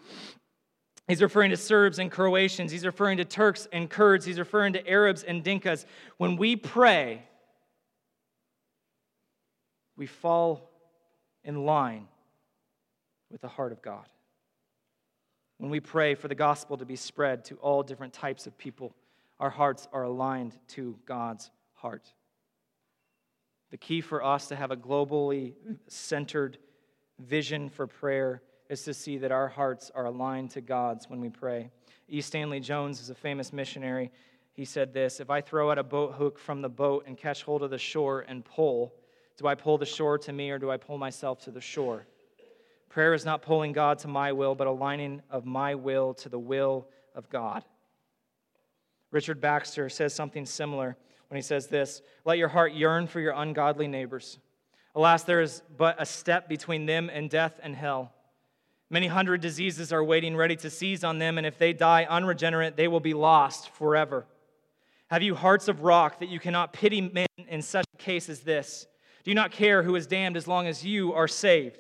He's 1.09 1.23
referring 1.23 1.51
to 1.51 1.57
Serbs 1.57 1.99
and 1.99 2.11
Croatians. 2.11 2.73
He's 2.73 2.85
referring 2.85 3.19
to 3.19 3.25
Turks 3.25 3.69
and 3.73 3.88
Kurds. 3.88 4.25
He's 4.25 4.38
referring 4.38 4.73
to 4.73 4.88
Arabs 4.88 5.23
and 5.23 5.45
Dinkas. 5.45 5.85
When 6.16 6.37
we 6.37 6.57
pray, 6.57 7.23
we 9.97 10.07
fall 10.07 10.69
in 11.45 11.64
line 11.64 12.09
with 13.31 13.40
the 13.40 13.49
heart 13.49 13.71
of 13.71 13.83
God. 13.83 14.07
When 15.59 15.71
we 15.71 15.81
pray 15.81 16.14
for 16.14 16.29
the 16.29 16.35
gospel 16.35 16.77
to 16.77 16.85
be 16.85 16.97
spread 16.97 17.45
to 17.47 17.55
all 17.57 17.83
different 17.83 18.12
types 18.12 18.47
of 18.47 18.59
people, 18.59 18.92
our 19.38 19.51
hearts 19.51 19.88
are 19.92 20.03
aligned 20.03 20.57
to 20.69 20.99
God's 21.07 21.51
heart. 21.75 22.12
The 23.71 23.77
key 23.77 24.01
for 24.01 24.25
us 24.25 24.49
to 24.49 24.57
have 24.57 24.71
a 24.71 24.77
globally 24.77 25.55
centered 25.87 26.59
vision 27.19 27.69
for 27.69 27.87
prayer 27.87 28.42
is 28.68 28.83
to 28.85 28.94
see 28.94 29.18
that 29.18 29.33
our 29.33 29.48
hearts 29.48 29.90
are 29.94 30.07
aligned 30.07 30.50
to 30.52 30.61
God's 30.61 31.09
when 31.09 31.20
we 31.20 31.29
pray. 31.29 31.70
E. 32.09 32.20
Stanley 32.20 32.61
Jones 32.61 33.00
is 33.00 33.11
a 33.11 33.14
famous 33.14 33.52
missionary. 33.52 34.11
He 34.52 34.64
said 34.64 34.92
this 34.92 35.20
If 35.20 35.31
I 35.31 35.40
throw 35.40 35.70
out 35.70 35.79
a 35.79 35.83
boat 35.83 36.14
hook 36.14 36.38
from 36.38 36.62
the 36.62 36.68
boat 36.68 37.05
and 37.07 37.16
catch 37.16 37.42
hold 37.42 37.62
of 37.62 37.70
the 37.70 37.79
shore 37.79 38.24
and 38.26 38.44
pull, 38.44 38.94
do 39.37 39.46
I 39.46 39.55
pull 39.55 39.79
the 39.79 39.87
shore 39.87 40.18
to 40.18 40.33
me 40.33 40.50
or 40.50 40.59
do 40.59 40.70
I 40.70 40.76
pull 40.76 40.98
myself 40.98 41.40
to 41.44 41.50
the 41.50 41.61
shore? 41.61 42.07
Prayer 42.88 43.12
is 43.12 43.24
not 43.24 43.42
pulling 43.42 43.72
God 43.72 43.98
to 44.00 44.09
my 44.09 44.33
will, 44.33 44.55
but 44.55 44.66
aligning 44.66 45.20
of 45.31 45.44
my 45.44 45.74
will 45.74 46.14
to 46.14 46.29
the 46.29 46.38
will 46.38 46.88
of 47.14 47.29
God. 47.29 47.64
Richard 49.11 49.40
Baxter 49.40 49.88
says 49.88 50.14
something 50.14 50.46
similar 50.46 50.96
when 51.29 51.37
he 51.37 51.42
says 51.42 51.66
this 51.66 52.02
Let 52.24 52.38
your 52.38 52.48
heart 52.48 52.72
yearn 52.72 53.07
for 53.07 53.20
your 53.20 53.33
ungodly 53.33 53.88
neighbors. 53.88 54.38
Alas, 54.94 55.24
there 55.24 55.42
is 55.42 55.62
but 55.76 55.96
a 56.00 56.07
step 56.07 56.48
between 56.48 56.87
them 56.87 57.11
and 57.12 57.29
death 57.29 57.61
and 57.62 57.76
hell. 57.76 58.12
Many 58.88 59.09
hundred 59.09 59.40
diseases 59.40 59.92
are 59.92 60.05
waiting 60.05 60.37
ready 60.37 60.57
to 60.57 60.70
seize 60.70 61.03
on 61.03 61.18
them, 61.18 61.38
and 61.38 61.46
if 61.46 61.59
they 61.59 61.72
die 61.72 62.07
unregenerate, 62.09 62.77
they 62.77 62.88
will 62.88 63.01
be 63.01 63.14
lost 63.14 63.70
forever. 63.70 64.27
Have 65.09 65.22
you 65.22 65.35
hearts 65.35 65.68
of 65.68 65.83
rock 65.83 66.20
that 66.20 66.29
you 66.29 66.38
cannot 66.38 66.72
pity 66.72 67.01
men 67.01 67.27
in 67.49 67.62
such 67.62 67.87
a 67.94 67.96
case 67.96 68.29
as 68.29 68.40
this? 68.40 68.87
Do 69.25 69.31
you 69.31 69.35
not 69.35 69.51
care 69.51 69.83
who 69.83 69.96
is 69.96 70.07
damned 70.07 70.37
as 70.37 70.46
long 70.46 70.68
as 70.68 70.85
you 70.85 71.12
are 71.14 71.27
saved? 71.27 71.79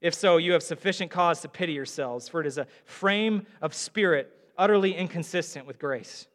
If 0.00 0.14
so, 0.14 0.36
you 0.36 0.52
have 0.52 0.62
sufficient 0.62 1.10
cause 1.10 1.40
to 1.40 1.48
pity 1.48 1.72
yourselves, 1.72 2.28
for 2.28 2.40
it 2.40 2.46
is 2.46 2.56
a 2.56 2.66
frame 2.84 3.46
of 3.60 3.74
spirit 3.74 4.32
utterly 4.56 4.94
inconsistent 4.94 5.66
with 5.66 5.78
grace. 5.78 6.26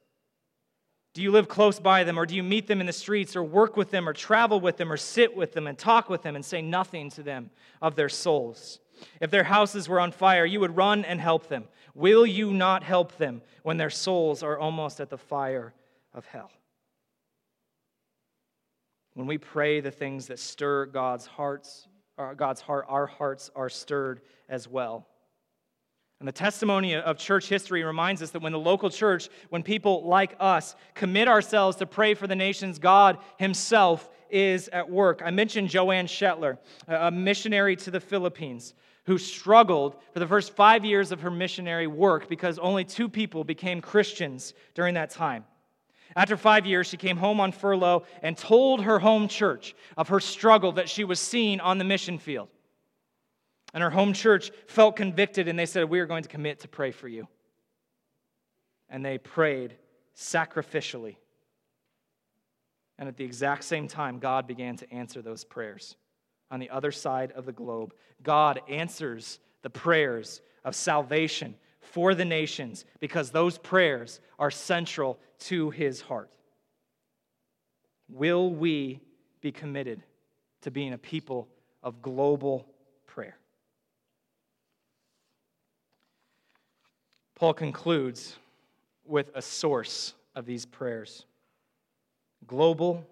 Do 1.14 1.22
you 1.22 1.32
live 1.32 1.48
close 1.48 1.80
by 1.80 2.04
them, 2.04 2.20
or 2.20 2.26
do 2.26 2.36
you 2.36 2.44
meet 2.44 2.68
them 2.68 2.82
in 2.82 2.88
the 2.88 2.94
streets, 2.94 3.38
or 3.38 3.44
work 3.44 3.78
with 3.78 3.90
them, 3.90 4.08
or 4.08 4.14
travel 4.14 4.60
with 4.60 4.76
them, 4.76 4.92
or 4.92 4.98
sit 4.98 5.36
with 5.36 5.54
them, 5.54 5.66
and 5.66 5.78
talk 5.78 6.10
with 6.10 6.24
them, 6.24 6.36
and 6.36 6.44
say 6.44 6.62
nothing 6.62 7.10
to 7.12 7.24
them 7.24 7.50
of 7.82 7.96
their 7.96 8.10
souls? 8.10 8.80
If 9.22 9.32
their 9.32 9.44
houses 9.44 9.88
were 9.88 10.00
on 10.00 10.12
fire, 10.12 10.46
you 10.46 10.60
would 10.60 10.76
run 10.76 11.06
and 11.06 11.20
help 11.20 11.48
them. 11.48 11.66
Will 11.94 12.26
you 12.26 12.52
not 12.52 12.84
help 12.84 13.18
them 13.18 13.42
when 13.64 13.78
their 13.78 13.90
souls 13.90 14.44
are 14.44 14.60
almost 14.60 15.00
at 15.00 15.10
the 15.10 15.18
fire 15.18 15.74
of 16.14 16.26
hell? 16.26 16.52
When 19.14 19.28
we 19.28 19.38
pray 19.38 19.80
the 19.80 19.92
things 19.92 20.28
that 20.28 20.40
stir 20.40 20.88
God's 20.88 21.26
hearts, 21.26 21.88
uh, 22.18 22.34
God's 22.34 22.62
heart, 22.62 22.86
our 22.90 23.08
hearts 23.08 23.50
are 23.56 23.70
stirred 23.70 24.22
as 24.50 24.68
well. 24.68 25.08
And 26.20 26.28
the 26.28 26.34
testimony 26.34 26.96
of 26.96 27.18
church 27.18 27.50
history 27.50 27.84
reminds 27.84 28.22
us 28.22 28.32
that 28.32 28.42
when 28.42 28.54
the 28.54 28.60
local 28.60 28.90
church, 28.90 29.30
when 29.50 29.64
people 29.64 30.06
like 30.08 30.36
us 30.40 30.76
commit 30.94 31.28
ourselves 31.28 31.78
to 31.78 31.86
pray 31.86 32.14
for 32.14 32.26
the 32.26 32.36
nations, 32.36 32.80
God 32.80 33.18
Himself 33.38 34.10
is 34.30 34.70
at 34.70 34.90
work. 34.90 35.22
I 35.24 35.32
mentioned 35.32 35.70
Joanne 35.70 36.08
Shetler, 36.08 36.58
a 36.88 37.12
missionary 37.12 37.76
to 37.78 37.92
the 37.92 38.00
Philippines, 38.00 38.74
who 39.06 39.18
struggled 39.18 39.96
for 40.14 40.20
the 40.20 40.28
first 40.28 40.56
five 40.56 40.84
years 40.84 41.12
of 41.12 41.22
her 41.22 41.32
missionary 41.32 41.88
work 41.88 42.28
because 42.28 42.58
only 42.60 42.84
two 42.84 43.08
people 43.08 43.44
became 43.44 43.82
Christians 43.82 44.54
during 44.74 44.96
that 44.96 45.12
time. 45.12 45.46
After 46.16 46.38
five 46.38 46.66
years, 46.66 46.88
she 46.88 46.98
came 46.98 47.18
home 47.18 47.40
on 47.40 47.52
furlough 47.52 48.04
and 48.22 48.38
told 48.38 48.84
her 48.84 49.00
home 49.00 49.28
church 49.28 49.76
of 49.98 50.08
her 50.10 50.20
struggle 50.20 50.74
that 50.74 50.90
she 50.90 51.04
was 51.04 51.20
seeing 51.20 51.60
on 51.60 51.78
the 51.78 51.84
mission 51.84 52.18
field. 52.18 52.50
And 53.74 53.84
her 53.84 53.90
home 53.90 54.14
church 54.14 54.52
felt 54.68 54.96
convicted 54.96 55.48
and 55.48 55.60
they 55.60 55.66
said, 55.66 55.90
We 55.90 56.00
are 56.00 56.06
going 56.06 56.24
to 56.24 56.30
commit 56.30 56.62
to 56.62 56.68
pray 56.68 56.92
for 56.92 57.08
you. 57.08 57.28
And 58.90 59.04
they 59.04 59.18
prayed 59.18 59.76
sacrificially. 60.16 61.18
And 62.98 63.10
at 63.10 63.18
the 63.18 63.26
exact 63.26 63.66
same 63.66 63.90
time, 63.90 64.20
God 64.20 64.48
began 64.48 64.78
to 64.78 64.92
answer 64.94 65.22
those 65.22 65.44
prayers 65.44 65.98
on 66.52 66.60
the 66.60 66.70
other 66.70 66.92
side 66.92 67.32
of 67.34 67.46
the 67.46 67.52
globe. 67.52 67.94
God 68.24 68.62
answers 68.70 69.40
the 69.62 69.70
prayers 69.70 70.42
of 70.64 70.76
salvation 70.76 71.56
for 71.80 72.16
the 72.16 72.26
nations 72.26 72.86
because 73.00 73.32
those 73.32 73.58
prayers 73.58 74.20
are 74.40 74.52
central 74.52 75.20
to 75.40 75.70
his 75.70 76.02
heart. 76.02 76.32
Will 78.10 78.52
we 78.52 79.00
be 79.42 79.52
committed 79.52 80.04
to 80.62 80.72
being 80.72 80.94
a 80.94 80.98
people 80.98 81.48
of 81.84 82.02
global 82.02 82.68
prayer? 83.06 83.38
Paul 87.36 87.54
concludes 87.54 88.38
with 89.06 89.30
a 89.36 89.42
source 89.42 90.14
of 90.36 90.46
these 90.46 90.66
prayers. 90.66 91.26
Global, 92.48 93.06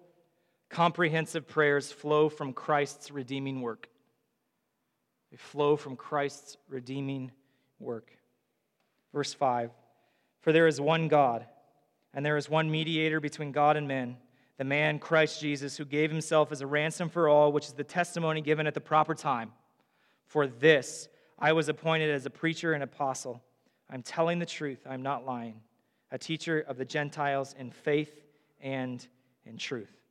comprehensive 0.74 1.46
prayers 1.46 1.92
flow 1.92 2.28
from 2.28 2.52
Christ's 2.52 3.12
redeeming 3.12 3.60
work. 3.60 3.88
They 5.30 5.36
flow 5.36 5.76
from 5.76 5.94
Christ's 5.94 6.56
redeeming 6.68 7.30
work. 7.78 8.10
Verse 9.12 9.32
5 9.32 9.70
For 10.40 10.52
there 10.52 10.66
is 10.66 10.80
one 10.80 11.06
God, 11.06 11.46
and 12.12 12.26
there 12.26 12.36
is 12.36 12.50
one 12.50 12.72
mediator 12.72 13.20
between 13.20 13.52
God 13.52 13.76
and 13.76 13.86
men, 13.86 14.16
the 14.58 14.64
man 14.64 14.98
Christ 14.98 15.40
Jesus, 15.40 15.76
who 15.76 15.84
gave 15.84 16.10
himself 16.10 16.50
as 16.50 16.60
a 16.60 16.66
ransom 16.66 17.08
for 17.08 17.28
all, 17.28 17.52
which 17.52 17.66
is 17.66 17.74
the 17.74 17.84
testimony 17.84 18.40
given 18.40 18.66
at 18.66 18.74
the 18.74 18.80
proper 18.80 19.14
time. 19.14 19.52
For 20.26 20.48
this 20.48 21.08
I 21.38 21.52
was 21.52 21.68
appointed 21.68 22.10
as 22.10 22.26
a 22.26 22.30
preacher 22.30 22.72
and 22.72 22.82
apostle. 22.82 23.40
I'm 23.88 24.02
telling 24.02 24.40
the 24.40 24.46
truth, 24.46 24.80
I'm 24.90 25.02
not 25.02 25.24
lying, 25.24 25.60
a 26.10 26.18
teacher 26.18 26.58
of 26.58 26.78
the 26.78 26.84
Gentiles 26.84 27.54
in 27.56 27.70
faith 27.70 28.24
and 28.60 29.06
in 29.46 29.56
truth. 29.56 30.03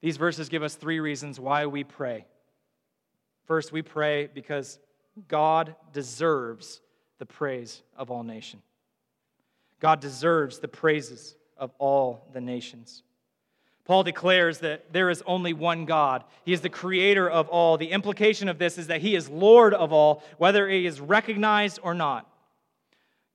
These 0.00 0.16
verses 0.16 0.48
give 0.48 0.62
us 0.62 0.74
three 0.74 1.00
reasons 1.00 1.40
why 1.40 1.66
we 1.66 1.84
pray. 1.84 2.26
First, 3.46 3.72
we 3.72 3.82
pray 3.82 4.28
because 4.32 4.78
God 5.28 5.74
deserves 5.92 6.80
the 7.18 7.26
praise 7.26 7.82
of 7.96 8.10
all 8.10 8.22
nations. 8.22 8.62
God 9.80 10.00
deserves 10.00 10.58
the 10.58 10.68
praises 10.68 11.36
of 11.56 11.72
all 11.78 12.28
the 12.32 12.40
nations. 12.40 13.02
Paul 13.84 14.02
declares 14.02 14.58
that 14.58 14.92
there 14.92 15.10
is 15.10 15.22
only 15.26 15.52
one 15.52 15.84
God. 15.84 16.24
He 16.44 16.52
is 16.52 16.60
the 16.60 16.68
creator 16.68 17.30
of 17.30 17.48
all. 17.48 17.76
The 17.76 17.92
implication 17.92 18.48
of 18.48 18.58
this 18.58 18.78
is 18.78 18.88
that 18.88 19.00
he 19.00 19.14
is 19.14 19.28
Lord 19.28 19.74
of 19.74 19.92
all, 19.92 20.24
whether 20.38 20.68
he 20.68 20.86
is 20.86 21.00
recognized 21.00 21.78
or 21.82 21.94
not. 21.94 22.28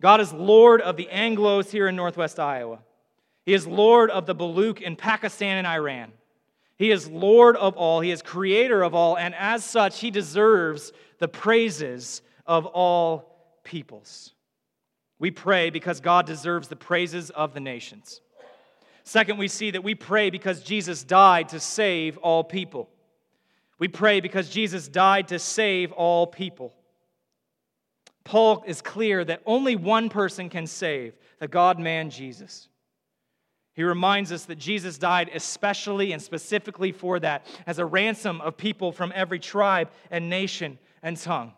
God 0.01 0.19
is 0.19 0.33
Lord 0.33 0.81
of 0.81 0.97
the 0.97 1.07
Anglos 1.11 1.69
here 1.69 1.87
in 1.87 1.95
Northwest 1.95 2.39
Iowa. 2.39 2.79
He 3.45 3.53
is 3.53 3.65
Lord 3.65 4.09
of 4.09 4.25
the 4.25 4.35
Baluch 4.35 4.81
in 4.81 4.95
Pakistan 4.95 5.57
and 5.57 5.67
Iran. 5.67 6.11
He 6.81 6.89
is 6.89 7.07
Lord 7.07 7.57
of 7.57 7.77
all. 7.77 7.99
He 7.99 8.09
is 8.09 8.23
creator 8.23 8.81
of 8.81 8.95
all. 8.95 9.15
And 9.15 9.35
as 9.35 9.63
such, 9.63 9.99
he 9.99 10.09
deserves 10.09 10.91
the 11.19 11.27
praises 11.27 12.23
of 12.47 12.65
all 12.65 13.59
peoples. 13.63 14.33
We 15.19 15.29
pray 15.29 15.69
because 15.69 15.99
God 15.99 16.25
deserves 16.25 16.69
the 16.69 16.75
praises 16.75 17.29
of 17.29 17.53
the 17.53 17.59
nations. 17.59 18.19
Second, 19.03 19.37
we 19.37 19.47
see 19.47 19.69
that 19.69 19.83
we 19.83 19.93
pray 19.93 20.31
because 20.31 20.63
Jesus 20.63 21.03
died 21.03 21.49
to 21.49 21.59
save 21.59 22.17
all 22.17 22.43
people. 22.43 22.89
We 23.77 23.87
pray 23.87 24.19
because 24.19 24.49
Jesus 24.49 24.87
died 24.87 25.27
to 25.27 25.37
save 25.37 25.91
all 25.91 26.25
people. 26.25 26.73
Paul 28.23 28.63
is 28.65 28.81
clear 28.81 29.23
that 29.25 29.43
only 29.45 29.75
one 29.75 30.09
person 30.09 30.49
can 30.49 30.65
save 30.65 31.13
the 31.37 31.47
God 31.47 31.77
man 31.77 32.09
Jesus. 32.09 32.69
He 33.73 33.83
reminds 33.83 34.31
us 34.31 34.45
that 34.45 34.57
Jesus 34.57 34.97
died 34.97 35.29
especially 35.33 36.11
and 36.11 36.21
specifically 36.21 36.91
for 36.91 37.19
that, 37.19 37.45
as 37.65 37.79
a 37.79 37.85
ransom 37.85 38.41
of 38.41 38.57
people 38.57 38.91
from 38.91 39.13
every 39.15 39.39
tribe 39.39 39.89
and 40.09 40.29
nation 40.29 40.77
and 41.01 41.15
tongue. 41.15 41.53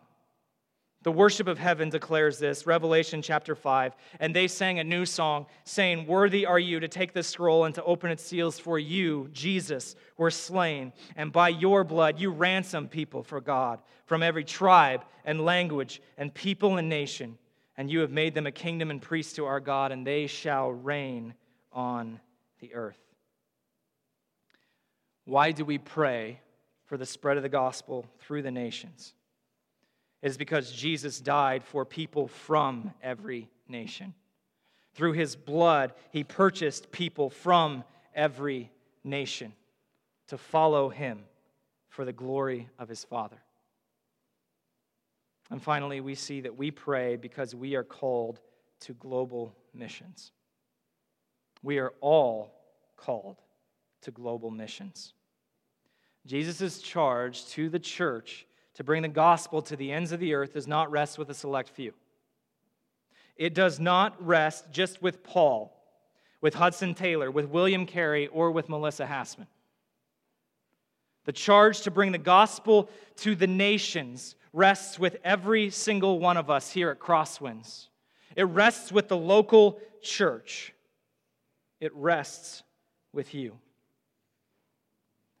The 1.02 1.12
worship 1.12 1.48
of 1.48 1.58
heaven 1.58 1.90
declares 1.90 2.38
this, 2.38 2.66
Revelation 2.66 3.20
chapter 3.20 3.54
5. 3.54 3.94
And 4.20 4.34
they 4.34 4.48
sang 4.48 4.78
a 4.78 4.84
new 4.84 5.04
song, 5.04 5.44
saying, 5.64 6.06
Worthy 6.06 6.46
are 6.46 6.58
you 6.58 6.80
to 6.80 6.88
take 6.88 7.12
this 7.12 7.28
scroll 7.28 7.64
and 7.64 7.74
to 7.74 7.84
open 7.84 8.10
its 8.10 8.24
seals, 8.24 8.58
for 8.58 8.78
you, 8.78 9.28
Jesus, 9.30 9.96
were 10.16 10.30
slain, 10.30 10.94
and 11.14 11.30
by 11.30 11.50
your 11.50 11.84
blood 11.84 12.18
you 12.18 12.30
ransomed 12.30 12.90
people 12.90 13.22
for 13.22 13.42
God 13.42 13.80
from 14.06 14.22
every 14.22 14.44
tribe 14.44 15.04
and 15.26 15.44
language 15.44 16.00
and 16.16 16.32
people 16.32 16.78
and 16.78 16.88
nation. 16.88 17.36
And 17.76 17.90
you 17.90 18.00
have 18.00 18.12
made 18.12 18.34
them 18.34 18.46
a 18.46 18.52
kingdom 18.52 18.90
and 18.90 19.02
priests 19.02 19.34
to 19.34 19.44
our 19.44 19.60
God, 19.60 19.92
and 19.92 20.06
they 20.06 20.26
shall 20.26 20.70
reign 20.70 21.34
on 21.74 22.20
the 22.60 22.74
earth. 22.74 22.98
Why 25.26 25.52
do 25.52 25.64
we 25.64 25.78
pray 25.78 26.40
for 26.86 26.96
the 26.96 27.06
spread 27.06 27.36
of 27.36 27.42
the 27.42 27.48
gospel 27.48 28.06
through 28.20 28.42
the 28.42 28.50
nations? 28.50 29.14
It 30.22 30.28
is 30.28 30.36
because 30.38 30.72
Jesus 30.72 31.20
died 31.20 31.64
for 31.64 31.84
people 31.84 32.28
from 32.28 32.92
every 33.02 33.50
nation. 33.68 34.14
Through 34.94 35.12
his 35.12 35.34
blood, 35.34 35.92
he 36.12 36.24
purchased 36.24 36.92
people 36.92 37.28
from 37.28 37.84
every 38.14 38.70
nation 39.02 39.52
to 40.28 40.38
follow 40.38 40.88
him 40.88 41.24
for 41.88 42.04
the 42.04 42.12
glory 42.12 42.68
of 42.78 42.88
his 42.88 43.04
Father. 43.04 43.36
And 45.50 45.62
finally, 45.62 46.00
we 46.00 46.14
see 46.14 46.40
that 46.42 46.56
we 46.56 46.70
pray 46.70 47.16
because 47.16 47.54
we 47.54 47.74
are 47.74 47.84
called 47.84 48.40
to 48.80 48.94
global 48.94 49.54
missions. 49.74 50.32
We 51.64 51.78
are 51.78 51.94
all 52.02 52.52
called 52.98 53.38
to 54.02 54.10
global 54.10 54.50
missions. 54.50 55.14
Jesus' 56.26 56.82
charge 56.82 57.46
to 57.46 57.70
the 57.70 57.78
church 57.78 58.46
to 58.74 58.84
bring 58.84 59.00
the 59.00 59.08
gospel 59.08 59.62
to 59.62 59.74
the 59.74 59.90
ends 59.90 60.12
of 60.12 60.20
the 60.20 60.34
earth 60.34 60.52
does 60.52 60.66
not 60.66 60.90
rest 60.90 61.18
with 61.18 61.30
a 61.30 61.34
select 61.34 61.70
few. 61.70 61.94
It 63.36 63.54
does 63.54 63.80
not 63.80 64.14
rest 64.24 64.70
just 64.72 65.00
with 65.00 65.24
Paul, 65.24 65.74
with 66.42 66.52
Hudson 66.52 66.94
Taylor, 66.94 67.30
with 67.30 67.46
William 67.46 67.86
Carey, 67.86 68.26
or 68.26 68.50
with 68.50 68.68
Melissa 68.68 69.06
Hassman. 69.06 69.46
The 71.24 71.32
charge 71.32 71.80
to 71.80 71.90
bring 71.90 72.12
the 72.12 72.18
gospel 72.18 72.90
to 73.16 73.34
the 73.34 73.46
nations 73.46 74.34
rests 74.52 74.98
with 74.98 75.16
every 75.24 75.70
single 75.70 76.18
one 76.18 76.36
of 76.36 76.50
us 76.50 76.70
here 76.70 76.90
at 76.90 76.98
Crosswinds. 76.98 77.88
It 78.36 78.44
rests 78.44 78.92
with 78.92 79.08
the 79.08 79.16
local 79.16 79.80
church 80.02 80.73
it 81.84 81.92
rests 81.94 82.62
with 83.12 83.34
you. 83.34 83.58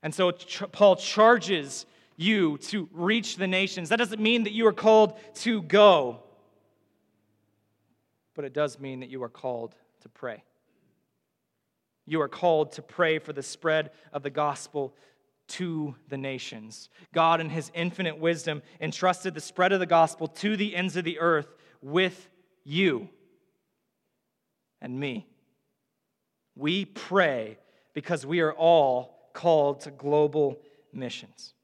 And 0.02 0.14
so 0.14 0.30
Paul 0.30 0.96
charges 0.96 1.86
you 2.16 2.58
to 2.58 2.88
reach 2.92 3.36
the 3.36 3.46
nations. 3.46 3.88
That 3.88 3.96
doesn't 3.96 4.20
mean 4.20 4.44
that 4.44 4.52
you 4.52 4.66
are 4.66 4.72
called 4.72 5.18
to 5.36 5.62
go, 5.62 6.22
but 8.34 8.44
it 8.44 8.52
does 8.52 8.78
mean 8.78 9.00
that 9.00 9.08
you 9.08 9.22
are 9.22 9.28
called 9.28 9.74
to 10.02 10.08
pray. 10.08 10.44
You 12.06 12.20
are 12.20 12.28
called 12.28 12.72
to 12.72 12.82
pray 12.82 13.18
for 13.18 13.32
the 13.32 13.42
spread 13.42 13.90
of 14.12 14.22
the 14.22 14.30
gospel 14.30 14.94
to 15.46 15.94
the 16.08 16.18
nations. 16.18 16.90
God, 17.14 17.40
in 17.40 17.48
his 17.48 17.70
infinite 17.74 18.18
wisdom, 18.18 18.62
entrusted 18.80 19.34
the 19.34 19.40
spread 19.40 19.72
of 19.72 19.80
the 19.80 19.86
gospel 19.86 20.28
to 20.28 20.56
the 20.56 20.76
ends 20.76 20.96
of 20.96 21.04
the 21.04 21.18
earth 21.18 21.48
with 21.80 22.28
you 22.64 23.08
and 24.82 25.00
me. 25.00 25.26
We 26.56 26.84
pray 26.84 27.58
because 27.94 28.24
we 28.24 28.40
are 28.40 28.52
all 28.52 29.16
called 29.32 29.80
to 29.80 29.90
global 29.90 30.60
missions. 30.92 31.54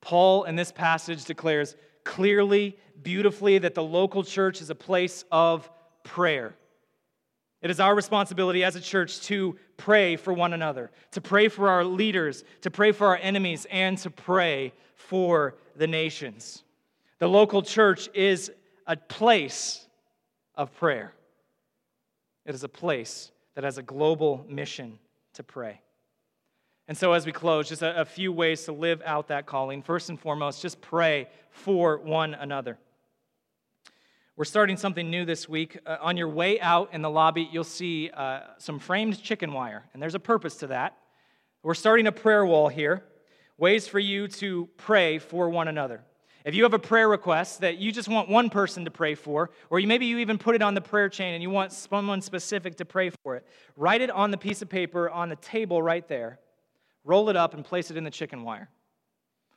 Paul, 0.00 0.44
in 0.44 0.56
this 0.56 0.72
passage, 0.72 1.24
declares 1.24 1.76
clearly, 2.04 2.78
beautifully, 3.02 3.58
that 3.58 3.74
the 3.74 3.82
local 3.82 4.24
church 4.24 4.62
is 4.62 4.70
a 4.70 4.74
place 4.74 5.24
of 5.30 5.70
prayer. 6.04 6.54
It 7.60 7.70
is 7.70 7.78
our 7.78 7.94
responsibility 7.94 8.64
as 8.64 8.76
a 8.76 8.80
church 8.80 9.20
to 9.22 9.58
pray 9.76 10.16
for 10.16 10.32
one 10.32 10.54
another, 10.54 10.90
to 11.12 11.20
pray 11.20 11.48
for 11.48 11.68
our 11.68 11.84
leaders, 11.84 12.44
to 12.62 12.70
pray 12.70 12.92
for 12.92 13.08
our 13.08 13.18
enemies, 13.18 13.66
and 13.70 13.98
to 13.98 14.10
pray 14.10 14.72
for 14.94 15.56
the 15.76 15.86
nations. 15.86 16.64
The 17.18 17.28
local 17.28 17.62
church 17.62 18.08
is 18.14 18.50
a 18.86 18.96
place 18.96 19.86
of 20.54 20.74
prayer, 20.74 21.12
it 22.50 22.54
is 22.54 22.64
a 22.64 22.68
place 22.68 23.30
that 23.54 23.62
has 23.62 23.78
a 23.78 23.82
global 23.82 24.44
mission 24.48 24.98
to 25.34 25.44
pray. 25.44 25.80
And 26.88 26.98
so, 26.98 27.12
as 27.12 27.24
we 27.24 27.30
close, 27.30 27.68
just 27.68 27.80
a, 27.80 28.00
a 28.00 28.04
few 28.04 28.32
ways 28.32 28.64
to 28.64 28.72
live 28.72 29.00
out 29.06 29.28
that 29.28 29.46
calling. 29.46 29.82
First 29.82 30.08
and 30.08 30.18
foremost, 30.18 30.60
just 30.60 30.80
pray 30.80 31.28
for 31.50 31.98
one 31.98 32.34
another. 32.34 32.76
We're 34.36 34.44
starting 34.46 34.76
something 34.76 35.08
new 35.08 35.24
this 35.24 35.48
week. 35.48 35.78
Uh, 35.86 35.98
on 36.00 36.16
your 36.16 36.28
way 36.28 36.58
out 36.60 36.92
in 36.92 37.02
the 37.02 37.10
lobby, 37.10 37.48
you'll 37.52 37.62
see 37.62 38.10
uh, 38.10 38.40
some 38.58 38.80
framed 38.80 39.22
chicken 39.22 39.52
wire, 39.52 39.84
and 39.92 40.02
there's 40.02 40.16
a 40.16 40.20
purpose 40.20 40.56
to 40.56 40.66
that. 40.66 40.96
We're 41.62 41.74
starting 41.74 42.08
a 42.08 42.12
prayer 42.12 42.44
wall 42.44 42.66
here, 42.66 43.04
ways 43.58 43.86
for 43.86 44.00
you 44.00 44.26
to 44.26 44.68
pray 44.76 45.18
for 45.18 45.48
one 45.50 45.68
another. 45.68 46.02
If 46.44 46.54
you 46.54 46.62
have 46.62 46.74
a 46.74 46.78
prayer 46.78 47.08
request 47.08 47.60
that 47.60 47.78
you 47.78 47.92
just 47.92 48.08
want 48.08 48.28
one 48.28 48.48
person 48.48 48.84
to 48.86 48.90
pray 48.90 49.14
for, 49.14 49.50
or 49.68 49.80
maybe 49.80 50.06
you 50.06 50.18
even 50.18 50.38
put 50.38 50.54
it 50.54 50.62
on 50.62 50.74
the 50.74 50.80
prayer 50.80 51.08
chain 51.08 51.34
and 51.34 51.42
you 51.42 51.50
want 51.50 51.72
someone 51.72 52.22
specific 52.22 52.76
to 52.76 52.84
pray 52.84 53.10
for 53.22 53.36
it, 53.36 53.46
write 53.76 54.00
it 54.00 54.10
on 54.10 54.30
the 54.30 54.38
piece 54.38 54.62
of 54.62 54.68
paper 54.68 55.10
on 55.10 55.28
the 55.28 55.36
table 55.36 55.82
right 55.82 56.06
there, 56.08 56.38
roll 57.04 57.28
it 57.28 57.36
up, 57.36 57.52
and 57.54 57.64
place 57.64 57.90
it 57.90 57.96
in 57.96 58.04
the 58.04 58.10
chicken 58.10 58.42
wire. 58.42 58.70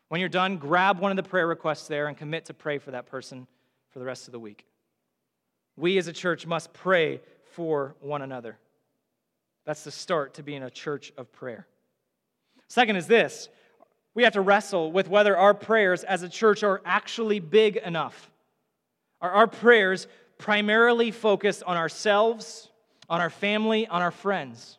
When 0.09 0.19
you're 0.19 0.29
done, 0.29 0.57
grab 0.57 0.99
one 0.99 1.11
of 1.11 1.17
the 1.17 1.23
prayer 1.23 1.47
requests 1.47 1.87
there 1.87 2.07
and 2.07 2.17
commit 2.17 2.45
to 2.45 2.53
pray 2.53 2.77
for 2.77 2.91
that 2.91 3.05
person 3.05 3.47
for 3.91 3.99
the 3.99 4.05
rest 4.05 4.27
of 4.27 4.33
the 4.33 4.39
week. 4.39 4.65
We 5.75 5.97
as 5.97 6.07
a 6.07 6.13
church 6.13 6.45
must 6.45 6.73
pray 6.73 7.21
for 7.53 7.95
one 7.99 8.21
another. 8.21 8.57
That's 9.65 9.83
the 9.83 9.91
start 9.91 10.33
to 10.35 10.43
being 10.43 10.63
a 10.63 10.69
church 10.69 11.13
of 11.17 11.31
prayer. 11.31 11.67
Second 12.67 12.95
is 12.95 13.07
this 13.07 13.49
we 14.15 14.23
have 14.23 14.33
to 14.33 14.41
wrestle 14.41 14.91
with 14.91 15.07
whether 15.07 15.35
our 15.35 15.53
prayers 15.53 16.03
as 16.03 16.21
a 16.23 16.29
church 16.29 16.63
are 16.63 16.81
actually 16.85 17.39
big 17.39 17.77
enough. 17.77 18.31
Are 19.21 19.31
our 19.31 19.47
prayers 19.47 20.07
primarily 20.37 21.11
focused 21.11 21.63
on 21.63 21.77
ourselves, 21.77 22.69
on 23.09 23.21
our 23.21 23.29
family, 23.29 23.87
on 23.87 24.01
our 24.01 24.11
friends? 24.11 24.77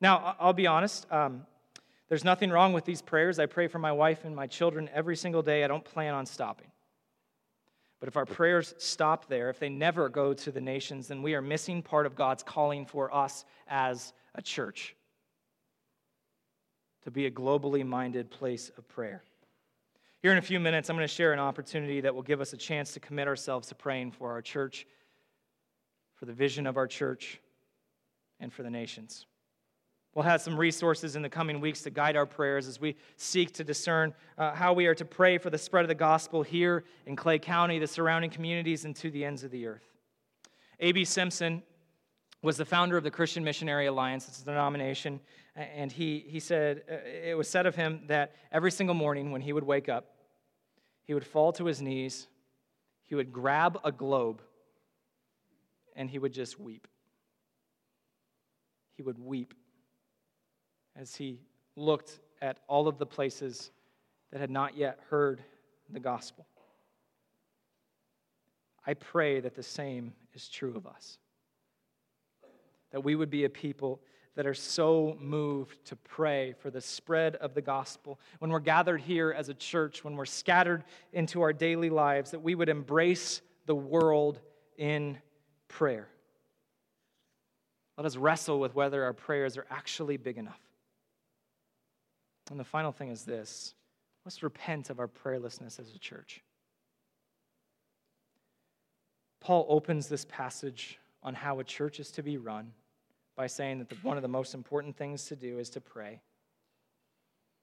Now, 0.00 0.36
I'll 0.40 0.52
be 0.52 0.66
honest, 0.66 1.06
um, 1.12 1.46
there's 2.08 2.24
nothing 2.24 2.50
wrong 2.50 2.72
with 2.72 2.84
these 2.84 3.02
prayers. 3.02 3.38
I 3.38 3.46
pray 3.46 3.68
for 3.68 3.78
my 3.78 3.92
wife 3.92 4.24
and 4.24 4.34
my 4.34 4.46
children 4.46 4.88
every 4.92 5.16
single 5.16 5.42
day. 5.42 5.62
I 5.62 5.68
don't 5.68 5.84
plan 5.84 6.14
on 6.14 6.26
stopping. 6.26 6.68
But 8.00 8.08
if 8.08 8.16
our 8.16 8.26
prayers 8.26 8.74
stop 8.78 9.26
there, 9.28 9.50
if 9.50 9.58
they 9.58 9.68
never 9.68 10.08
go 10.08 10.32
to 10.32 10.52
the 10.52 10.60
nations, 10.60 11.08
then 11.08 11.22
we 11.22 11.34
are 11.34 11.42
missing 11.42 11.82
part 11.82 12.06
of 12.06 12.14
God's 12.14 12.42
calling 12.42 12.86
for 12.86 13.12
us 13.14 13.44
as 13.68 14.12
a 14.34 14.42
church 14.42 14.94
to 17.08 17.12
be 17.12 17.24
a 17.24 17.30
globally 17.30 17.86
minded 17.86 18.30
place 18.30 18.70
of 18.76 18.86
prayer. 18.86 19.22
Here 20.20 20.30
in 20.30 20.36
a 20.36 20.42
few 20.42 20.60
minutes, 20.60 20.90
I'm 20.90 20.96
going 20.96 21.08
to 21.08 21.14
share 21.14 21.32
an 21.32 21.38
opportunity 21.38 22.02
that 22.02 22.14
will 22.14 22.22
give 22.22 22.42
us 22.42 22.52
a 22.52 22.56
chance 22.58 22.92
to 22.92 23.00
commit 23.00 23.26
ourselves 23.26 23.68
to 23.68 23.74
praying 23.74 24.10
for 24.10 24.30
our 24.30 24.42
church, 24.42 24.86
for 26.16 26.26
the 26.26 26.34
vision 26.34 26.66
of 26.66 26.76
our 26.76 26.86
church, 26.86 27.40
and 28.40 28.52
for 28.52 28.62
the 28.62 28.68
nations. 28.68 29.24
We'll 30.14 30.26
have 30.26 30.42
some 30.42 30.54
resources 30.54 31.16
in 31.16 31.22
the 31.22 31.30
coming 31.30 31.62
weeks 31.62 31.80
to 31.82 31.90
guide 31.90 32.14
our 32.14 32.26
prayers 32.26 32.68
as 32.68 32.78
we 32.78 32.94
seek 33.16 33.54
to 33.54 33.64
discern 33.64 34.12
uh, 34.36 34.52
how 34.52 34.74
we 34.74 34.86
are 34.86 34.94
to 34.94 35.06
pray 35.06 35.38
for 35.38 35.48
the 35.48 35.56
spread 35.56 35.84
of 35.84 35.88
the 35.88 35.94
gospel 35.94 36.42
here 36.42 36.84
in 37.06 37.16
Clay 37.16 37.38
County, 37.38 37.78
the 37.78 37.86
surrounding 37.86 38.28
communities, 38.30 38.84
and 38.84 38.94
to 38.96 39.10
the 39.10 39.24
ends 39.24 39.44
of 39.44 39.50
the 39.50 39.66
earth. 39.66 39.88
A.B. 40.80 41.06
Simpson 41.06 41.62
was 42.42 42.58
the 42.58 42.66
founder 42.66 42.98
of 42.98 43.02
the 43.02 43.10
Christian 43.10 43.42
Missionary 43.42 43.86
Alliance, 43.86 44.28
it's 44.28 44.42
a 44.42 44.44
denomination, 44.44 45.20
and 45.58 45.90
he, 45.90 46.24
he 46.28 46.40
said, 46.40 46.82
uh, 46.90 46.94
it 47.04 47.36
was 47.36 47.48
said 47.48 47.66
of 47.66 47.74
him 47.74 48.02
that 48.06 48.34
every 48.52 48.70
single 48.70 48.94
morning 48.94 49.32
when 49.32 49.40
he 49.40 49.52
would 49.52 49.64
wake 49.64 49.88
up, 49.88 50.06
he 51.04 51.14
would 51.14 51.26
fall 51.26 51.52
to 51.52 51.64
his 51.64 51.82
knees, 51.82 52.28
he 53.04 53.14
would 53.14 53.32
grab 53.32 53.78
a 53.84 53.90
globe, 53.90 54.40
and 55.96 56.08
he 56.08 56.18
would 56.18 56.32
just 56.32 56.60
weep. 56.60 56.86
He 58.96 59.02
would 59.02 59.18
weep 59.18 59.54
as 60.94 61.16
he 61.16 61.40
looked 61.76 62.20
at 62.40 62.58
all 62.68 62.86
of 62.86 62.98
the 62.98 63.06
places 63.06 63.70
that 64.30 64.40
had 64.40 64.50
not 64.50 64.76
yet 64.76 65.00
heard 65.10 65.42
the 65.90 66.00
gospel. 66.00 66.46
I 68.86 68.94
pray 68.94 69.40
that 69.40 69.54
the 69.54 69.62
same 69.62 70.12
is 70.34 70.48
true 70.48 70.76
of 70.76 70.86
us. 70.86 71.18
That 72.92 73.02
we 73.02 73.16
would 73.16 73.30
be 73.30 73.44
a 73.44 73.48
people 73.48 74.00
that 74.34 74.46
are 74.46 74.54
so 74.54 75.16
moved 75.20 75.84
to 75.86 75.96
pray 75.96 76.54
for 76.60 76.70
the 76.70 76.80
spread 76.80 77.36
of 77.36 77.54
the 77.54 77.60
gospel. 77.60 78.20
When 78.38 78.50
we're 78.50 78.60
gathered 78.60 79.00
here 79.00 79.34
as 79.36 79.48
a 79.48 79.54
church, 79.54 80.04
when 80.04 80.16
we're 80.16 80.26
scattered 80.26 80.84
into 81.12 81.42
our 81.42 81.52
daily 81.52 81.90
lives, 81.90 82.30
that 82.30 82.42
we 82.42 82.54
would 82.54 82.68
embrace 82.68 83.42
the 83.66 83.74
world 83.74 84.40
in 84.76 85.18
prayer. 85.66 86.08
Let 87.96 88.06
us 88.06 88.16
wrestle 88.16 88.60
with 88.60 88.74
whether 88.74 89.02
our 89.02 89.12
prayers 89.12 89.58
are 89.58 89.66
actually 89.70 90.16
big 90.16 90.38
enough. 90.38 90.60
And 92.50 92.58
the 92.58 92.64
final 92.64 92.92
thing 92.92 93.10
is 93.10 93.24
this 93.24 93.74
let's 94.24 94.42
repent 94.42 94.90
of 94.90 95.00
our 95.00 95.08
prayerlessness 95.08 95.80
as 95.80 95.94
a 95.94 95.98
church. 95.98 96.42
Paul 99.40 99.66
opens 99.68 100.08
this 100.08 100.24
passage 100.24 100.98
on 101.22 101.34
how 101.34 101.58
a 101.58 101.64
church 101.64 102.00
is 102.00 102.10
to 102.12 102.22
be 102.22 102.36
run 102.36 102.72
by 103.38 103.46
saying 103.46 103.78
that 103.78 103.88
the, 103.88 103.94
one 104.02 104.16
of 104.18 104.22
the 104.22 104.28
most 104.28 104.52
important 104.52 104.96
things 104.96 105.26
to 105.26 105.36
do 105.36 105.60
is 105.60 105.70
to 105.70 105.80
pray. 105.80 106.20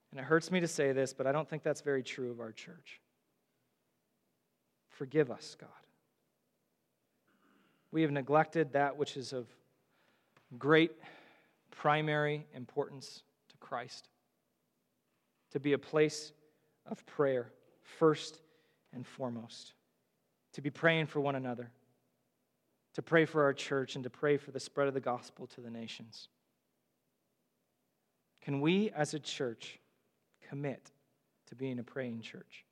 And 0.10 0.20
it 0.22 0.24
hurts 0.24 0.50
me 0.50 0.62
to 0.62 0.70
say 0.70 0.94
this, 0.94 1.14
but 1.14 1.28
I 1.28 1.34
don't 1.34 1.50
think 1.50 1.64
that's 1.64 1.82
very 1.82 2.02
true 2.02 2.32
of 2.32 2.40
our 2.40 2.54
church. 2.54 3.02
Forgive 4.88 5.30
us, 5.30 5.58
God. 5.60 5.70
We 7.92 8.04
have 8.04 8.12
neglected 8.12 8.72
that 8.72 8.96
which 8.96 9.18
is 9.18 9.34
of 9.34 9.48
great 10.58 10.94
primary 11.72 12.48
importance 12.56 13.24
to 13.50 13.58
Christ 13.58 14.08
to 15.52 15.60
be 15.60 15.74
a 15.74 15.78
place 15.78 16.32
of 16.90 17.06
prayer, 17.06 17.52
first 17.82 18.40
and 18.94 19.06
foremost, 19.06 19.74
to 20.54 20.62
be 20.62 20.70
praying 20.70 21.08
for 21.08 21.20
one 21.20 21.36
another, 21.36 21.70
to 22.96 23.02
pray 23.02 23.26
for 23.26 23.44
our 23.44 23.54
church, 23.54 23.96
and 23.96 24.04
to 24.04 24.10
pray 24.10 24.38
for 24.38 24.52
the 24.52 24.60
spread 24.60 24.88
of 24.88 24.94
the 24.94 25.00
gospel 25.00 25.48
to 25.48 25.62
the 25.62 25.70
nations. 25.70 26.30
Can 28.42 28.62
we 28.62 28.90
as 28.92 29.14
a 29.14 29.20
church 29.20 29.80
commit 30.50 30.92
to 31.48 31.56
being 31.56 31.80
a 31.80 31.84
praying 31.84 32.22
church? 32.22 32.66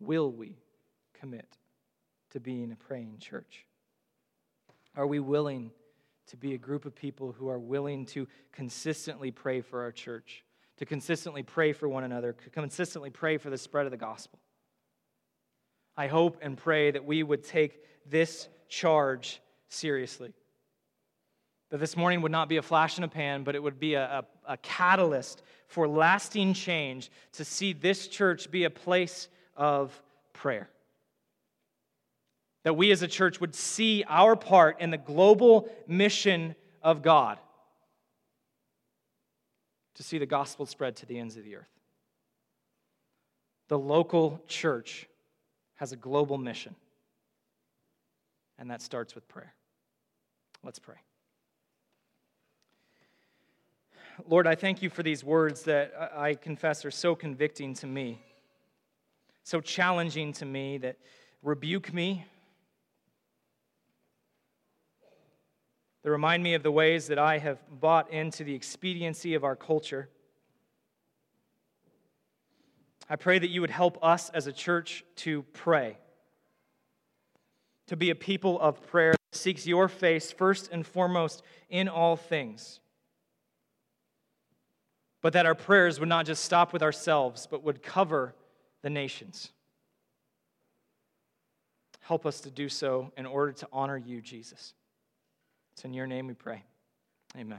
Will 0.00 0.30
we 0.30 0.56
commit 1.18 1.56
to 2.30 2.40
being 2.40 2.72
a 2.72 2.76
praying 2.76 3.18
church? 3.20 3.66
Are 4.96 5.06
we 5.06 5.20
willing 5.20 5.70
to 6.28 6.36
be 6.36 6.54
a 6.54 6.58
group 6.58 6.84
of 6.84 6.94
people 6.94 7.32
who 7.32 7.48
are 7.48 7.58
willing 7.58 8.06
to 8.06 8.26
consistently 8.52 9.30
pray 9.30 9.60
for 9.60 9.82
our 9.82 9.92
church? 9.92 10.44
to 10.78 10.86
consistently 10.86 11.42
pray 11.42 11.72
for 11.72 11.88
one 11.88 12.04
another, 12.04 12.32
to 12.32 12.50
consistently 12.50 13.10
pray 13.10 13.38
for 13.38 13.50
the 13.50 13.58
spread 13.58 13.86
of 13.86 13.92
the 13.92 13.96
gospel. 13.96 14.38
I 15.96 16.08
hope 16.08 16.38
and 16.42 16.56
pray 16.56 16.90
that 16.90 17.04
we 17.04 17.22
would 17.22 17.44
take 17.44 17.80
this 18.08 18.48
charge 18.68 19.40
seriously. 19.68 20.32
That 21.70 21.78
this 21.78 21.96
morning 21.96 22.22
would 22.22 22.32
not 22.32 22.48
be 22.48 22.56
a 22.56 22.62
flash 22.62 22.98
in 22.98 23.04
a 23.04 23.08
pan, 23.08 23.42
but 23.42 23.54
it 23.54 23.62
would 23.62 23.80
be 23.80 23.94
a, 23.94 24.24
a, 24.46 24.52
a 24.52 24.56
catalyst 24.58 25.42
for 25.66 25.88
lasting 25.88 26.54
change 26.54 27.10
to 27.32 27.44
see 27.44 27.72
this 27.72 28.06
church 28.06 28.50
be 28.50 28.64
a 28.64 28.70
place 28.70 29.28
of 29.56 30.02
prayer. 30.32 30.68
That 32.62 32.76
we 32.76 32.90
as 32.92 33.02
a 33.02 33.08
church 33.08 33.40
would 33.40 33.54
see 33.54 34.04
our 34.08 34.36
part 34.36 34.80
in 34.80 34.90
the 34.90 34.98
global 34.98 35.68
mission 35.86 36.54
of 36.82 37.02
God 37.02 37.38
to 39.94 40.02
see 40.02 40.18
the 40.18 40.26
gospel 40.26 40.66
spread 40.66 40.96
to 40.96 41.06
the 41.06 41.18
ends 41.18 41.36
of 41.36 41.44
the 41.44 41.56
earth. 41.56 41.68
The 43.68 43.78
local 43.78 44.42
church 44.46 45.08
has 45.76 45.92
a 45.92 45.96
global 45.96 46.38
mission, 46.38 46.74
and 48.58 48.70
that 48.70 48.82
starts 48.82 49.14
with 49.14 49.26
prayer. 49.28 49.54
Let's 50.62 50.78
pray. 50.78 50.96
Lord, 54.28 54.46
I 54.46 54.54
thank 54.54 54.80
you 54.80 54.90
for 54.90 55.02
these 55.02 55.24
words 55.24 55.64
that 55.64 55.92
I 56.14 56.34
confess 56.34 56.84
are 56.84 56.90
so 56.90 57.14
convicting 57.14 57.74
to 57.74 57.86
me, 57.86 58.22
so 59.42 59.60
challenging 59.60 60.32
to 60.34 60.44
me, 60.44 60.78
that 60.78 60.96
rebuke 61.42 61.92
me, 61.92 62.24
that 66.02 66.10
remind 66.10 66.42
me 66.42 66.54
of 66.54 66.62
the 66.62 66.70
ways 66.70 67.08
that 67.08 67.18
I 67.18 67.38
have 67.38 67.58
bought 67.68 68.12
into 68.12 68.44
the 68.44 68.54
expediency 68.54 69.34
of 69.34 69.42
our 69.42 69.56
culture. 69.56 70.08
I 73.10 73.16
pray 73.16 73.38
that 73.38 73.48
you 73.48 73.60
would 73.60 73.70
help 73.70 73.98
us 74.02 74.30
as 74.30 74.46
a 74.46 74.52
church 74.52 75.04
to 75.16 75.42
pray, 75.52 75.98
to 77.86 77.96
be 77.96 78.10
a 78.10 78.14
people 78.14 78.60
of 78.60 78.84
prayer 78.86 79.12
that 79.12 79.38
seeks 79.38 79.66
your 79.66 79.88
face 79.88 80.30
first 80.30 80.70
and 80.72 80.86
foremost 80.86 81.42
in 81.68 81.88
all 81.88 82.16
things 82.16 82.80
but 85.24 85.32
that 85.32 85.46
our 85.46 85.54
prayers 85.54 85.98
would 86.00 86.08
not 86.10 86.26
just 86.26 86.44
stop 86.44 86.74
with 86.74 86.82
ourselves, 86.82 87.48
but 87.50 87.64
would 87.64 87.82
cover 87.82 88.34
the 88.82 88.90
nations. 88.90 89.52
Help 92.00 92.26
us 92.26 92.42
to 92.42 92.50
do 92.50 92.68
so 92.68 93.10
in 93.16 93.24
order 93.24 93.50
to 93.50 93.66
honor 93.72 93.96
you, 93.96 94.20
Jesus. 94.20 94.74
It's 95.72 95.86
in 95.86 95.94
your 95.94 96.06
name 96.06 96.26
we 96.26 96.34
pray. 96.34 96.62
Amen. 97.38 97.58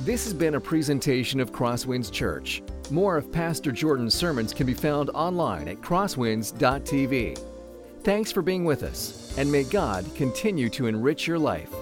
This 0.00 0.24
has 0.24 0.34
been 0.34 0.56
a 0.56 0.60
presentation 0.60 1.40
of 1.40 1.50
Crosswinds 1.50 2.12
Church. 2.12 2.62
More 2.90 3.16
of 3.16 3.32
Pastor 3.32 3.72
Jordan's 3.72 4.12
sermons 4.12 4.52
can 4.52 4.66
be 4.66 4.74
found 4.74 5.08
online 5.14 5.66
at 5.66 5.78
crosswinds.tv. 5.78 7.51
Thanks 8.04 8.32
for 8.32 8.42
being 8.42 8.64
with 8.64 8.82
us, 8.82 9.32
and 9.38 9.50
may 9.50 9.62
God 9.62 10.04
continue 10.16 10.68
to 10.70 10.88
enrich 10.88 11.28
your 11.28 11.38
life. 11.38 11.72